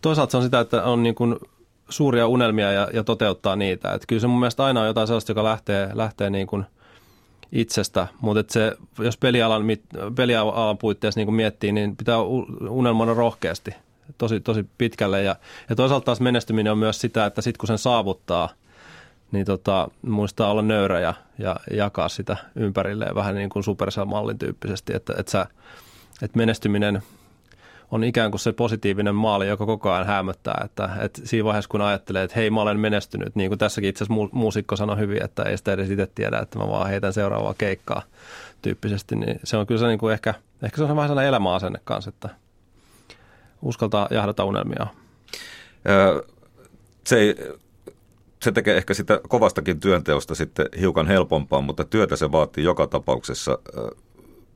toisaalta 0.00 0.30
se 0.30 0.36
on 0.36 0.42
sitä, 0.42 0.60
että 0.60 0.84
on 0.84 1.02
niin 1.02 1.14
kuin 1.14 1.36
suuria 1.88 2.26
unelmia 2.26 2.72
ja, 2.72 2.88
ja 2.92 3.04
toteuttaa 3.04 3.56
niitä. 3.56 3.92
Et 3.92 4.02
kyllä 4.08 4.20
se 4.20 4.26
mun 4.26 4.40
mielestä 4.40 4.64
aina 4.64 4.80
on 4.80 4.86
jotain 4.86 5.06
sellaista, 5.06 5.30
joka 5.30 5.44
lähtee, 5.44 5.90
lähtee 5.94 6.30
niin 6.30 6.46
kuin 6.46 6.64
itsestä, 7.52 8.06
mutta 8.20 8.52
se, 8.52 8.76
jos 8.98 9.16
pelialan, 9.16 9.62
pelialan 10.16 10.78
puitteissa 10.78 11.20
niin 11.20 11.26
kuin 11.26 11.34
miettii, 11.34 11.72
niin 11.72 11.96
pitää 11.96 12.18
unelmoida 12.68 13.14
rohkeasti 13.14 13.74
tosi, 14.18 14.40
tosi 14.40 14.66
pitkälle. 14.78 15.22
Ja, 15.22 15.36
ja 15.70 15.76
toisaalta 15.76 16.04
taas 16.04 16.20
menestyminen 16.20 16.72
on 16.72 16.78
myös 16.78 17.00
sitä, 17.00 17.26
että 17.26 17.42
sitten 17.42 17.58
kun 17.58 17.66
sen 17.66 17.78
saavuttaa, 17.78 18.48
niin 19.32 19.46
tota, 19.46 19.88
muistaa 20.02 20.50
olla 20.50 20.62
nöyrä 20.62 21.00
ja, 21.00 21.14
ja 21.38 21.56
jakaa 21.70 22.08
sitä 22.08 22.36
ympärilleen 22.56 23.14
vähän 23.14 23.34
niin 23.34 23.50
kuin 23.50 23.64
Supercell-mallin 23.64 24.38
tyyppisesti, 24.38 24.92
että, 24.96 25.14
että, 25.18 25.32
sä, 25.32 25.46
että 26.22 26.38
menestyminen– 26.38 27.02
on 27.92 28.04
ikään 28.04 28.30
kuin 28.30 28.40
se 28.40 28.52
positiivinen 28.52 29.14
maali, 29.14 29.48
joka 29.48 29.66
koko 29.66 29.90
ajan 29.90 30.06
hämöttää, 30.06 30.62
että, 30.64 30.90
että 31.00 31.20
siinä 31.24 31.44
vaiheessa 31.44 31.68
kun 31.68 31.80
ajattelee, 31.80 32.22
että 32.22 32.36
hei 32.36 32.50
mä 32.50 32.60
olen 32.60 32.80
menestynyt, 32.80 33.36
niin 33.36 33.50
kuin 33.50 33.58
tässäkin 33.58 33.90
itse 33.90 34.04
asiassa 34.04 34.28
muusikko 34.32 34.76
sanoi 34.76 34.98
hyvin, 34.98 35.24
että 35.24 35.42
ei 35.42 35.56
sitä 35.56 35.72
edes 35.72 35.90
itse 35.90 36.08
tiedä, 36.14 36.38
että 36.38 36.58
mä 36.58 36.68
vaan 36.68 36.88
heitän 36.88 37.12
seuraavaa 37.12 37.54
keikkaa 37.54 38.02
tyyppisesti, 38.62 39.16
niin 39.16 39.40
se 39.44 39.56
on 39.56 39.66
kyllä 39.66 39.80
se 39.80 39.86
niin 39.86 39.98
kuin 39.98 40.12
ehkä, 40.12 40.34
ehkä 40.62 40.76
se 40.76 40.82
on 40.82 40.96
vähän 40.96 41.08
sellainen 41.08 41.28
elämäasenne 41.28 41.80
kanssa, 41.84 42.08
että 42.08 42.28
uskaltaa 43.62 44.08
jahdata 44.10 44.44
unelmia. 44.44 44.86
Se, 47.06 47.18
ei, 47.18 47.36
se 48.42 48.52
tekee 48.52 48.76
ehkä 48.76 48.94
sitä 48.94 49.20
kovastakin 49.28 49.80
työnteosta 49.80 50.34
sitten 50.34 50.66
hiukan 50.80 51.06
helpompaa, 51.06 51.60
mutta 51.60 51.84
työtä 51.84 52.16
se 52.16 52.32
vaatii 52.32 52.64
joka 52.64 52.86
tapauksessa. 52.86 53.58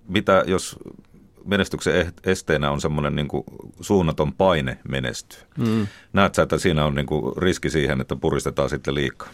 Mitä 0.09 0.45
jos 0.47 0.77
menestyksen 1.45 2.12
esteenä 2.25 2.71
on 2.71 2.81
semmoinen 2.81 3.16
niin 3.16 3.29
kuin 3.29 3.45
suunnaton 3.81 4.33
paine 4.33 4.79
menestyä. 4.88 5.40
Mm. 5.59 5.87
Näet 6.12 6.35
sä, 6.35 6.42
että 6.42 6.59
siinä 6.59 6.85
on 6.85 6.95
niin 6.95 7.07
kuin 7.07 7.37
riski 7.37 7.71
siihen, 7.71 8.01
että 8.01 8.16
puristetaan 8.16 8.71
sitten 8.71 8.95
liikaa? 8.95 9.29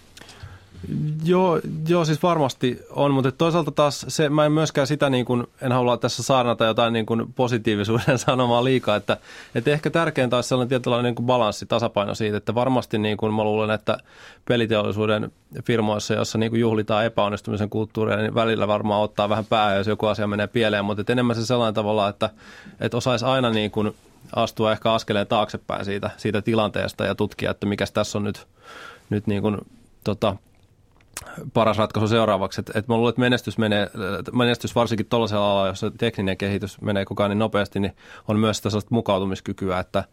Joo, 1.24 1.60
joo, 1.88 2.04
siis 2.04 2.22
varmasti 2.22 2.80
on, 2.90 3.14
mutta 3.14 3.32
toisaalta 3.32 3.70
taas 3.70 4.06
se, 4.08 4.28
mä 4.28 4.46
en 4.46 4.52
myöskään 4.52 4.86
sitä, 4.86 5.10
niin 5.10 5.24
kuin, 5.24 5.46
en 5.60 5.72
halua 5.72 5.96
tässä 5.96 6.22
saarnata 6.22 6.64
jotain 6.64 6.92
niin 6.92 7.06
kuin 7.06 7.32
positiivisuuden 7.32 8.18
sanomaa 8.26 8.64
liikaa, 8.64 8.96
että, 8.96 9.16
että 9.54 9.70
ehkä 9.70 9.90
tärkeintä 9.90 10.36
olisi 10.36 10.48
sellainen 10.48 10.68
tietynlainen 10.68 11.04
niin 11.04 11.14
kuin 11.14 11.26
balanssi, 11.26 11.66
tasapaino 11.66 12.14
siitä, 12.14 12.36
että 12.36 12.54
varmasti 12.54 12.98
niin 12.98 13.16
kuin 13.16 13.34
mä 13.34 13.44
luulen, 13.44 13.70
että 13.70 13.98
peliteollisuuden 14.44 15.32
firmoissa, 15.64 16.14
jossa 16.14 16.38
niin 16.38 16.50
kuin 16.50 16.60
juhlitaan 16.60 17.04
epäonnistumisen 17.04 17.70
kulttuuria, 17.70 18.16
niin 18.16 18.34
välillä 18.34 18.68
varmaan 18.68 19.02
ottaa 19.02 19.28
vähän 19.28 19.44
päähän, 19.44 19.76
jos 19.76 19.86
joku 19.86 20.06
asia 20.06 20.26
menee 20.26 20.46
pieleen, 20.46 20.84
mutta 20.84 21.12
enemmän 21.12 21.36
se 21.36 21.46
sellainen 21.46 21.74
tavalla, 21.74 22.08
että, 22.08 22.30
että 22.80 22.96
osaisi 22.96 23.24
aina 23.24 23.50
niin 23.50 23.70
kuin 23.70 23.94
astua 24.36 24.72
ehkä 24.72 24.92
askeleen 24.92 25.26
taaksepäin 25.26 25.84
siitä, 25.84 26.10
siitä 26.16 26.42
tilanteesta 26.42 27.04
ja 27.04 27.14
tutkia, 27.14 27.50
että 27.50 27.66
mikä 27.66 27.84
tässä 27.94 28.18
on 28.18 28.24
nyt, 28.24 28.46
nyt 29.10 29.26
niin 29.26 29.42
kuin, 29.42 29.58
tota, 30.04 30.36
paras 31.52 31.78
ratkaisu 31.78 32.08
seuraavaksi. 32.08 32.60
Että 32.60 32.72
et 32.78 32.88
mä 32.88 32.94
luulen, 32.94 33.10
että 33.10 33.20
menestys, 33.20 33.58
menee, 33.58 33.90
menestys 34.32 34.74
varsinkin 34.74 35.06
tuollaisella 35.06 35.52
alalla, 35.52 35.68
jossa 35.68 35.90
tekninen 35.90 36.36
kehitys 36.36 36.80
menee 36.80 37.04
koko 37.04 37.22
ajan 37.22 37.30
niin 37.30 37.38
nopeasti, 37.38 37.80
niin 37.80 37.96
on 38.28 38.38
myös 38.38 38.56
sitä 38.56 38.68
mukautumiskykyä, 38.90 39.78
että, 39.78 40.04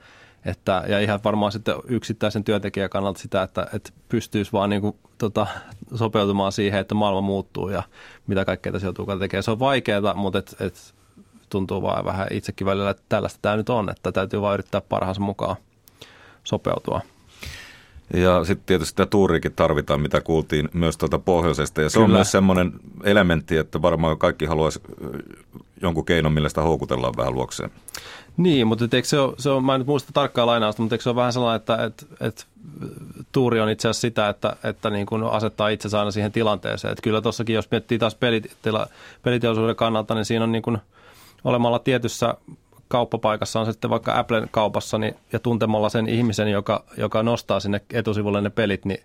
että, 0.46 0.84
ja 0.88 1.00
ihan 1.00 1.20
varmaan 1.24 1.52
sitten 1.52 1.76
yksittäisen 1.88 2.44
työntekijän 2.44 2.90
kannalta 2.90 3.20
sitä, 3.20 3.44
että, 3.44 3.68
että 3.74 3.92
pystyisi 4.10 4.52
vaan 4.52 4.70
niin 4.70 4.82
kuin, 4.82 4.96
tota, 5.18 5.48
sopeutumaan 5.96 6.52
siihen, 6.52 6.80
että 6.80 6.96
maailma 6.96 7.22
muuttuu 7.22 7.70
ja 7.70 7.84
mitä 8.28 8.46
kaikkea 8.46 8.72
tässä 8.72 8.86
joutuu 8.86 9.18
tekemään. 9.20 9.44
Se 9.44 9.52
on 9.52 9.60
vaikeaa, 9.60 10.14
mutta 10.14 10.40
et, 10.40 10.56
et, 10.60 10.94
tuntuu 11.50 11.82
vaan 11.82 12.06
vähän 12.06 12.28
itsekin 12.32 12.68
välillä, 12.68 12.90
että 12.90 13.04
tällaista 13.10 13.40
tämä 13.42 13.56
nyt 13.56 13.70
on, 13.70 13.90
että 13.90 14.12
täytyy 14.12 14.42
vaan 14.42 14.54
yrittää 14.54 14.82
parhaansa 14.82 15.22
mukaan 15.22 15.56
sopeutua. 16.44 17.02
Ja 18.14 18.44
sitten 18.44 18.66
tietysti 18.66 18.90
sitä 18.90 19.06
tuuriikin 19.06 19.54
tarvitaan, 19.54 20.02
mitä 20.02 20.22
kuultiin 20.22 20.70
myös 20.74 20.98
tuolta 20.98 21.20
pohjoisesta. 21.20 21.82
Ja 21.82 21.90
se 21.90 21.94
Kyllä. 21.94 22.06
on 22.06 22.12
myös 22.12 22.32
semmoinen 22.32 22.74
elementti, 23.04 23.58
että 23.58 23.82
varmaan 23.82 24.18
kaikki 24.18 24.46
haluaisi 24.46 24.82
jonkun 25.82 26.06
keinon, 26.06 26.34
millä 26.34 26.50
sitä 26.50 26.62
houkutellaan 26.62 27.14
vähän 27.18 27.34
luokseen. 27.34 27.72
Niin, 28.38 28.68
mutta 28.68 28.88
eikö 28.92 29.08
se 29.08 29.20
ole, 29.20 29.34
se 29.38 29.50
on, 29.50 29.64
mä 29.64 29.76
en 29.76 29.80
nyt 29.80 29.88
muista 29.88 30.14
tarkkaa 30.14 30.46
lainausta, 30.46 30.82
mutta 30.82 30.96
eikö 30.96 31.04
se 31.04 31.10
ole 31.10 31.16
vähän 31.16 31.34
sellainen, 31.34 31.56
että, 31.56 31.86
että, 31.86 32.06
että 32.22 32.44
tuuri 33.32 33.60
on 33.60 33.70
itse 33.70 33.88
asiassa 33.88 34.02
sitä, 34.02 34.30
että, 34.30 34.56
että 34.64 34.90
niin 34.90 35.06
kuin 35.06 35.24
asettaa 35.24 35.70
itsensä 35.70 36.00
aina 36.00 36.12
siihen 36.12 36.32
tilanteeseen. 36.32 36.92
Että 36.92 37.02
kyllä 37.02 37.22
tuossakin, 37.22 37.56
jos 37.56 37.72
miettii 37.72 38.00
taas 38.00 38.16
pelitila, 38.16 38.88
peliteollisuuden 39.24 39.76
kannalta, 39.76 40.16
niin 40.16 40.26
siinä 40.26 40.44
on 40.44 40.52
niin 40.52 40.62
kuin 40.62 40.78
olemalla 41.44 41.80
tietyssä 41.80 42.36
kauppapaikassa 42.90 43.60
on 43.60 43.66
sitten 43.66 43.90
vaikka 43.90 44.20
Applen 44.20 44.48
kaupassa 44.52 44.98
niin, 44.98 45.16
ja 45.34 45.40
tuntemalla 45.40 45.90
sen 45.90 46.10
ihmisen, 46.10 46.48
joka, 46.48 46.84
joka 46.98 47.24
nostaa 47.24 47.60
sinne 47.60 47.82
etusivulle 47.94 48.42
ne 48.42 48.50
pelit, 48.50 48.86
niin 48.86 49.04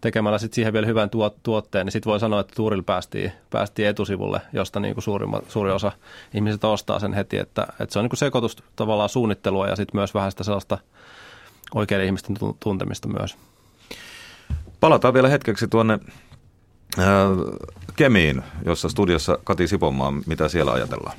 tekemällä 0.00 0.38
sitten 0.38 0.54
siihen 0.54 0.72
vielä 0.72 0.86
hyvän 0.86 1.10
tuot, 1.10 1.42
tuotteen, 1.42 1.86
niin 1.86 1.92
sitten 1.92 2.10
voi 2.10 2.20
sanoa, 2.20 2.40
että 2.40 2.52
Tuurilla 2.56 2.82
päästiin, 2.82 3.32
päästiin 3.50 3.88
etusivulle, 3.88 4.40
josta 4.52 4.80
niin 4.80 4.94
kuin 4.94 5.04
suurimma, 5.04 5.40
suuri 5.48 5.70
osa 5.70 5.92
ihmiset 6.34 6.64
ostaa 6.64 6.98
sen 6.98 7.12
heti, 7.12 7.38
että, 7.38 7.66
että 7.80 7.92
se 7.92 7.98
on 7.98 8.04
niin 8.04 8.10
kuin 8.10 8.18
sekoitus 8.18 8.56
tavallaan 8.76 9.08
suunnittelua 9.08 9.68
ja 9.68 9.76
sitten 9.76 9.98
myös 9.98 10.14
vähän 10.14 10.30
sitä 10.30 10.44
sellaista 10.44 10.78
oikeiden 11.74 12.06
ihmisten 12.06 12.36
tun- 12.36 12.56
tuntemista 12.60 13.08
myös. 13.08 13.36
Palataan 14.80 15.14
vielä 15.14 15.28
hetkeksi 15.28 15.68
tuonne 15.68 15.98
ää, 16.98 17.26
Kemiin, 17.96 18.42
jossa 18.64 18.88
studiossa 18.88 19.38
Kati 19.44 19.68
Sipomaa, 19.68 20.12
mitä 20.26 20.48
siellä 20.48 20.72
ajatellaan. 20.72 21.16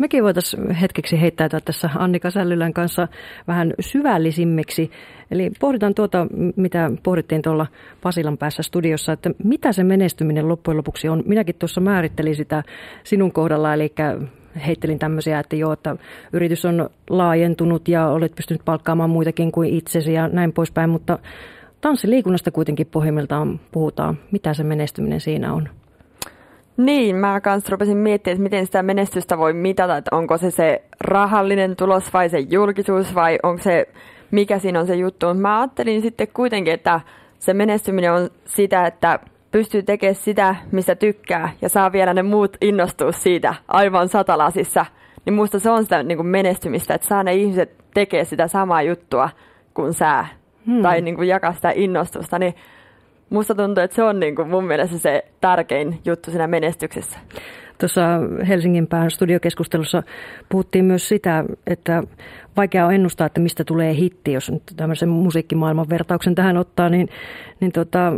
Mekin 0.00 0.24
voitaisiin 0.24 0.70
hetkeksi 0.70 1.20
heittäytyä 1.20 1.60
tässä 1.60 1.90
Annika 1.94 2.30
Sällylän 2.30 2.72
kanssa 2.72 3.08
vähän 3.48 3.74
syvällisimmiksi. 3.80 4.90
Eli 5.30 5.50
pohditaan 5.60 5.94
tuota, 5.94 6.26
mitä 6.56 6.90
pohdittiin 7.02 7.42
tuolla 7.42 7.66
Pasilan 8.02 8.38
päässä 8.38 8.62
studiossa, 8.62 9.12
että 9.12 9.30
mitä 9.44 9.72
se 9.72 9.84
menestyminen 9.84 10.48
loppujen 10.48 10.76
lopuksi 10.76 11.08
on. 11.08 11.22
Minäkin 11.26 11.54
tuossa 11.58 11.80
määrittelin 11.80 12.36
sitä 12.36 12.62
sinun 13.04 13.32
kohdalla, 13.32 13.74
eli 13.74 13.92
heittelin 14.66 14.98
tämmöisiä, 14.98 15.38
että 15.38 15.56
joo, 15.56 15.72
että 15.72 15.96
yritys 16.32 16.64
on 16.64 16.90
laajentunut 17.10 17.88
ja 17.88 18.08
olet 18.08 18.34
pystynyt 18.34 18.64
palkkaamaan 18.64 19.10
muitakin 19.10 19.52
kuin 19.52 19.70
itsesi 19.70 20.12
ja 20.12 20.28
näin 20.28 20.52
poispäin, 20.52 20.90
mutta 20.90 21.18
tanssiliikunnasta 21.80 22.50
kuitenkin 22.50 22.86
pohjimmiltaan 22.86 23.60
puhutaan. 23.72 24.18
Mitä 24.32 24.54
se 24.54 24.64
menestyminen 24.64 25.20
siinä 25.20 25.52
on? 25.52 25.68
Niin, 26.76 27.16
mä 27.16 27.40
kanssa 27.40 27.70
rupesin 27.70 27.96
miettimään, 27.96 28.34
että 28.34 28.42
miten 28.42 28.66
sitä 28.66 28.82
menestystä 28.82 29.38
voi 29.38 29.52
mitata, 29.52 29.96
että 29.96 30.16
onko 30.16 30.38
se 30.38 30.50
se 30.50 30.82
rahallinen 31.00 31.76
tulos 31.76 32.12
vai 32.12 32.28
se 32.28 32.38
julkisuus 32.38 33.14
vai 33.14 33.38
onko 33.42 33.62
se, 33.62 33.88
mikä 34.30 34.58
siinä 34.58 34.80
on 34.80 34.86
se 34.86 34.94
juttu. 34.94 35.26
Mutta 35.26 35.40
mä 35.40 35.60
ajattelin 35.60 36.02
sitten 36.02 36.28
kuitenkin, 36.34 36.74
että 36.74 37.00
se 37.38 37.54
menestyminen 37.54 38.12
on 38.12 38.30
sitä, 38.44 38.86
että 38.86 39.18
pystyy 39.50 39.82
tekemään 39.82 40.14
sitä, 40.14 40.56
mistä 40.72 40.94
tykkää 40.94 41.50
ja 41.62 41.68
saa 41.68 41.92
vielä 41.92 42.14
ne 42.14 42.22
muut 42.22 42.56
innostua 42.60 43.12
siitä 43.12 43.54
aivan 43.68 44.08
satalasissa. 44.08 44.86
Niin 45.26 45.34
musta 45.34 45.58
se 45.58 45.70
on 45.70 45.82
sitä 45.82 46.02
niin 46.02 46.18
kuin 46.18 46.26
menestymistä, 46.26 46.94
että 46.94 47.06
saa 47.06 47.22
ne 47.22 47.34
ihmiset 47.34 47.84
tekee 47.94 48.24
sitä 48.24 48.48
samaa 48.48 48.82
juttua 48.82 49.30
kuin 49.74 49.94
sä 49.94 50.26
hmm. 50.66 50.82
tai 50.82 51.00
niin 51.00 51.16
kuin 51.16 51.28
jakaa 51.28 51.52
sitä 51.52 51.72
innostusta. 51.74 52.38
Niin 52.38 52.54
musta 53.30 53.54
tuntuu, 53.54 53.84
että 53.84 53.96
se 53.96 54.02
on 54.02 54.20
niin 54.20 54.36
kuin 54.36 54.48
mun 54.48 54.64
mielestä 54.64 54.98
se 54.98 55.24
tärkein 55.40 55.98
juttu 56.04 56.30
siinä 56.30 56.46
menestyksessä. 56.46 57.18
Tuossa 57.78 58.02
Helsingin 58.48 58.86
pään 58.86 59.10
studiokeskustelussa 59.10 60.02
puhuttiin 60.48 60.84
myös 60.84 61.08
sitä, 61.08 61.44
että 61.66 62.02
vaikea 62.56 62.86
on 62.86 62.94
ennustaa, 62.94 63.26
että 63.26 63.40
mistä 63.40 63.64
tulee 63.64 63.94
hitti, 63.94 64.32
jos 64.32 64.50
nyt 64.50 64.62
tämmöisen 64.76 65.08
musiikkimaailman 65.08 65.90
vertauksen 65.90 66.34
tähän 66.34 66.56
ottaa, 66.56 66.88
niin, 66.88 67.08
niin 67.60 67.72
tota, 67.72 68.12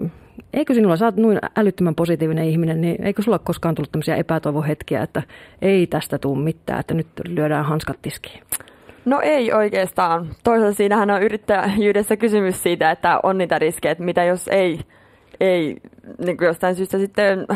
eikö 0.52 0.74
sinulla, 0.74 0.96
sä 0.96 1.04
oot 1.04 1.16
noin 1.16 1.38
älyttömän 1.56 1.94
positiivinen 1.94 2.44
ihminen, 2.44 2.80
niin 2.80 3.02
eikö 3.02 3.22
sulla 3.22 3.38
koskaan 3.38 3.74
tullut 3.74 3.92
tämmöisiä 3.92 4.16
epätoivohetkiä, 4.16 5.02
että 5.02 5.22
ei 5.62 5.86
tästä 5.86 6.18
tule 6.18 6.38
mitään, 6.38 6.80
että 6.80 6.94
nyt 6.94 7.06
lyödään 7.28 7.64
hanskat 7.64 8.02
tiskiin? 8.02 8.42
No 9.04 9.20
ei 9.20 9.52
oikeastaan. 9.52 10.28
Toisaalta 10.44 10.76
siinähän 10.76 11.10
on 11.10 11.22
yrittäjyydessä 11.22 12.16
kysymys 12.16 12.62
siitä, 12.62 12.90
että 12.90 13.20
on 13.22 13.38
niitä 13.38 13.58
riskejä, 13.58 13.92
että 13.92 14.04
mitä 14.04 14.24
jos 14.24 14.48
ei, 14.48 14.80
ei 15.40 15.76
niin 16.24 16.36
kuin 16.36 16.46
jostain 16.46 16.74
syystä 16.74 16.98
sitten 16.98 17.46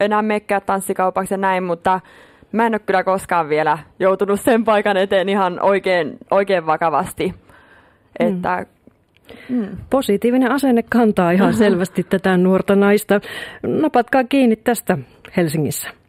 enää 0.00 0.22
mekkää 0.22 0.60
tanssikaupaksi 0.60 1.34
ja 1.34 1.38
näin, 1.38 1.64
mutta 1.64 2.00
mä 2.52 2.66
en 2.66 2.74
ole 2.74 2.78
kyllä 2.78 3.04
koskaan 3.04 3.48
vielä 3.48 3.78
joutunut 3.98 4.40
sen 4.40 4.64
paikan 4.64 4.96
eteen 4.96 5.28
ihan 5.28 5.62
oikein, 5.62 6.18
oikein 6.30 6.66
vakavasti. 6.66 7.34
Mm. 8.20 8.28
Että, 8.28 8.66
mm. 9.48 9.68
Positiivinen 9.90 10.52
asenne 10.52 10.82
kantaa 10.82 11.30
ihan 11.30 11.54
selvästi 11.64 12.04
tätä 12.04 12.36
nuorta 12.36 12.76
naista. 12.76 13.20
Napatkaa 13.62 14.24
kiinni 14.24 14.56
tästä 14.56 14.98
Helsingissä 15.36 15.99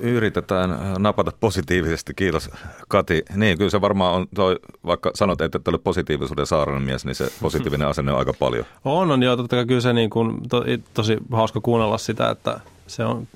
yritetään 0.00 0.78
napata 0.98 1.32
positiivisesti. 1.40 2.14
Kiitos 2.14 2.50
Kati. 2.88 3.22
Niin, 3.34 3.58
kyllä 3.58 3.70
se 3.70 3.80
varmaan 3.80 4.14
on, 4.14 4.26
toi, 4.34 4.58
vaikka 4.86 5.10
sanot, 5.14 5.40
että 5.40 5.58
et 5.58 5.68
ole 5.68 5.78
positiivisuuden 5.78 6.46
saarinen 6.46 6.82
mies, 6.82 7.04
niin 7.04 7.14
se 7.14 7.32
positiivinen 7.42 7.88
asenne 7.92 8.12
on 8.12 8.18
aika 8.18 8.32
paljon. 8.38 8.64
On, 8.84 9.10
on 9.10 9.22
joo. 9.22 9.36
Totta 9.36 9.56
kai 9.56 9.66
kyllä 9.66 9.80
se 9.80 9.92
niin 9.92 10.10
kuin, 10.10 10.48
to, 10.48 10.64
tosi 10.94 11.16
hauska 11.32 11.60
kuunnella 11.60 11.98
sitä, 11.98 12.30
että 12.30 12.60
se 12.86 13.04
on 13.04 13.28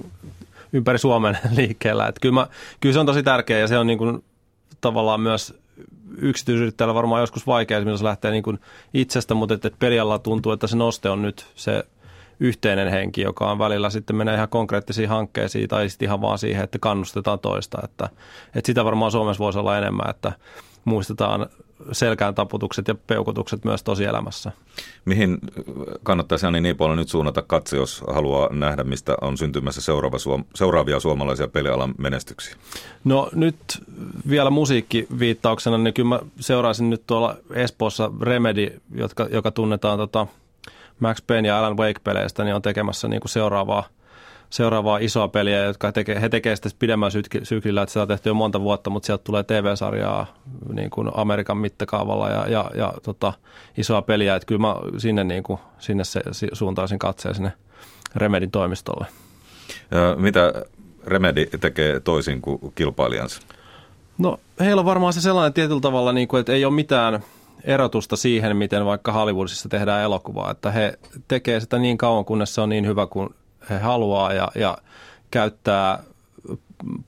ympäri 0.72 0.98
Suomen 0.98 1.38
liikkeellä. 1.56 2.06
Että 2.06 2.20
kyllä, 2.20 2.34
mä, 2.34 2.46
kyllä 2.80 2.92
se 2.92 3.00
on 3.00 3.06
tosi 3.06 3.22
tärkeä 3.22 3.58
ja 3.58 3.68
se 3.68 3.78
on 3.78 3.86
niin 3.86 3.98
kuin, 3.98 4.24
tavallaan 4.80 5.20
myös 5.20 5.54
yksityisyrittäjällä 6.18 6.94
varmaan 6.94 7.20
joskus 7.20 7.46
vaikea, 7.46 7.78
jos 7.78 7.98
se 7.98 8.04
lähtee 8.04 8.30
niin 8.30 8.42
kuin 8.42 8.58
itsestä, 8.94 9.34
mutta 9.34 9.54
että 9.54 9.70
pelialla 9.78 10.18
tuntuu, 10.18 10.52
että 10.52 10.66
se 10.66 10.76
noste 10.76 11.10
on 11.10 11.22
nyt 11.22 11.46
se 11.54 11.84
yhteinen 12.42 12.88
henki, 12.88 13.20
joka 13.20 13.50
on 13.50 13.58
välillä 13.58 13.90
sitten 13.90 14.16
menee 14.16 14.34
ihan 14.34 14.48
konkreettisiin 14.48 15.08
hankkeisiin 15.08 15.68
tai 15.68 15.88
sitten 15.88 16.06
ihan 16.06 16.20
vaan 16.20 16.38
siihen, 16.38 16.64
että 16.64 16.78
kannustetaan 16.78 17.38
toista. 17.38 17.78
Että, 17.84 18.08
että 18.46 18.66
sitä 18.66 18.84
varmaan 18.84 19.12
Suomessa 19.12 19.44
voisi 19.44 19.58
olla 19.58 19.78
enemmän, 19.78 20.10
että 20.10 20.32
muistetaan 20.84 21.46
selkään 21.92 22.34
taputukset 22.34 22.88
ja 22.88 22.94
peukutukset 22.94 23.64
myös 23.64 23.82
tosielämässä. 23.82 24.52
Mihin 25.04 25.38
kannattaisi 26.02 26.46
Jani 26.46 26.60
Niipola 26.60 26.96
nyt 26.96 27.08
suunnata 27.08 27.42
katse, 27.42 27.76
jos 27.76 28.04
haluaa 28.14 28.48
nähdä, 28.52 28.84
mistä 28.84 29.14
on 29.20 29.38
syntymässä 29.38 29.80
seuraava 29.80 30.18
suom- 30.18 30.44
seuraavia 30.54 31.00
suomalaisia 31.00 31.48
pelialan 31.48 31.94
menestyksiä? 31.98 32.56
No 33.04 33.28
nyt 33.34 33.56
vielä 34.28 34.50
musiikkiviittauksena, 34.50 35.78
niin 35.78 35.94
kyllä 35.94 36.08
mä 36.08 36.20
seuraisin 36.40 36.90
nyt 36.90 37.02
tuolla 37.06 37.36
Espoossa 37.54 38.10
Remedy, 38.20 38.80
jotka, 38.94 39.28
joka 39.30 39.50
tunnetaan 39.50 39.98
tota, 39.98 40.26
Max 41.02 41.22
Payne 41.26 41.48
ja 41.48 41.58
Alan 41.58 41.76
Wake-peleistä, 41.76 42.44
niin 42.44 42.54
on 42.54 42.62
tekemässä 42.62 43.08
niin 43.08 43.20
kuin 43.20 43.30
seuraavaa, 43.30 43.84
seuraavaa 44.50 44.98
isoa 44.98 45.28
peliä, 45.28 45.64
jotka 45.64 45.92
tekee, 45.92 46.20
he 46.20 46.28
tekevät 46.28 46.56
sitä 46.56 46.70
pidemmän 46.78 47.10
syklillä, 47.42 47.82
että 47.82 47.90
sitä 47.90 48.02
on 48.02 48.08
tehty 48.08 48.28
jo 48.28 48.34
monta 48.34 48.60
vuotta, 48.60 48.90
mutta 48.90 49.06
sieltä 49.06 49.24
tulee 49.24 49.42
TV-sarjaa 49.42 50.26
niin 50.72 50.90
kuin 50.90 51.10
Amerikan 51.14 51.56
mittakaavalla 51.56 52.28
ja, 52.28 52.46
ja, 52.48 52.70
ja 52.74 52.94
tota, 53.02 53.32
isoa 53.78 54.02
peliä, 54.02 54.36
että 54.36 54.46
kyllä 54.46 54.60
mä 54.60 54.76
sinne, 54.98 55.24
niin 55.24 55.42
kuin, 55.42 55.58
sinne 55.78 56.04
se, 56.04 56.20
suuntaisin 56.52 56.98
katseen 56.98 57.34
sinne 57.34 57.52
Remedin 58.16 58.50
toimistolle. 58.50 59.06
Ja 59.90 60.16
mitä 60.16 60.52
Remedi 61.06 61.46
tekee 61.46 62.00
toisin 62.00 62.40
kuin 62.42 62.72
kilpailijansa? 62.74 63.42
No 64.18 64.40
heillä 64.60 64.80
on 64.80 64.86
varmaan 64.86 65.12
se 65.12 65.20
sellainen 65.20 65.52
tietyllä 65.52 65.80
tavalla, 65.80 66.12
niin 66.12 66.28
kuin, 66.28 66.40
että 66.40 66.52
ei 66.52 66.64
ole 66.64 66.74
mitään– 66.74 67.20
erotusta 67.64 68.16
siihen, 68.16 68.56
miten 68.56 68.86
vaikka 68.86 69.12
Hollywoodissa 69.12 69.68
tehdään 69.68 70.02
elokuvaa, 70.02 70.50
että 70.50 70.70
he 70.70 70.98
tekee 71.28 71.60
sitä 71.60 71.78
niin 71.78 71.98
kauan, 71.98 72.24
kunnes 72.24 72.54
se 72.54 72.60
on 72.60 72.68
niin 72.68 72.86
hyvä 72.86 73.06
kuin 73.06 73.34
he 73.70 73.78
haluaa 73.78 74.32
ja, 74.32 74.48
ja 74.54 74.78
käyttää 75.30 76.02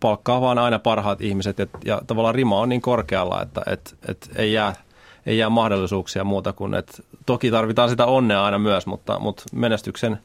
palkkaa 0.00 0.40
vaan 0.40 0.58
aina 0.58 0.78
parhaat 0.78 1.20
ihmiset 1.20 1.58
ja, 1.58 1.66
ja 1.84 2.02
tavallaan 2.06 2.34
rima 2.34 2.60
on 2.60 2.68
niin 2.68 2.80
korkealla, 2.80 3.42
että 3.42 3.62
et, 3.66 3.96
et 4.08 4.30
ei, 4.36 4.52
jää, 4.52 4.74
ei 5.26 5.38
jää 5.38 5.50
mahdollisuuksia 5.50 6.24
muuta 6.24 6.52
kuin, 6.52 6.74
että 6.74 7.02
toki 7.26 7.50
tarvitaan 7.50 7.88
sitä 7.88 8.06
onnea 8.06 8.44
aina 8.44 8.58
myös, 8.58 8.86
mutta, 8.86 9.18
mutta 9.18 9.42
menestyksen 9.52 10.18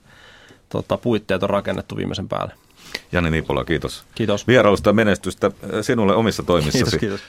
tota, 0.69 0.97
puitteet 0.97 1.43
on 1.43 1.49
rakennettu 1.49 1.97
viimeisen 1.97 2.29
päälle. 2.29 2.53
Jani 3.11 3.31
Niipola, 3.31 3.65
kiitos. 3.65 4.03
Kiitos. 4.15 4.47
Vierailusta 4.47 4.93
menestystä 4.93 5.51
sinulle 5.81 6.15
omissa 6.15 6.43
toimissasi. 6.43 6.99
Kiitos, 6.99 6.99
kiitos. 6.99 7.21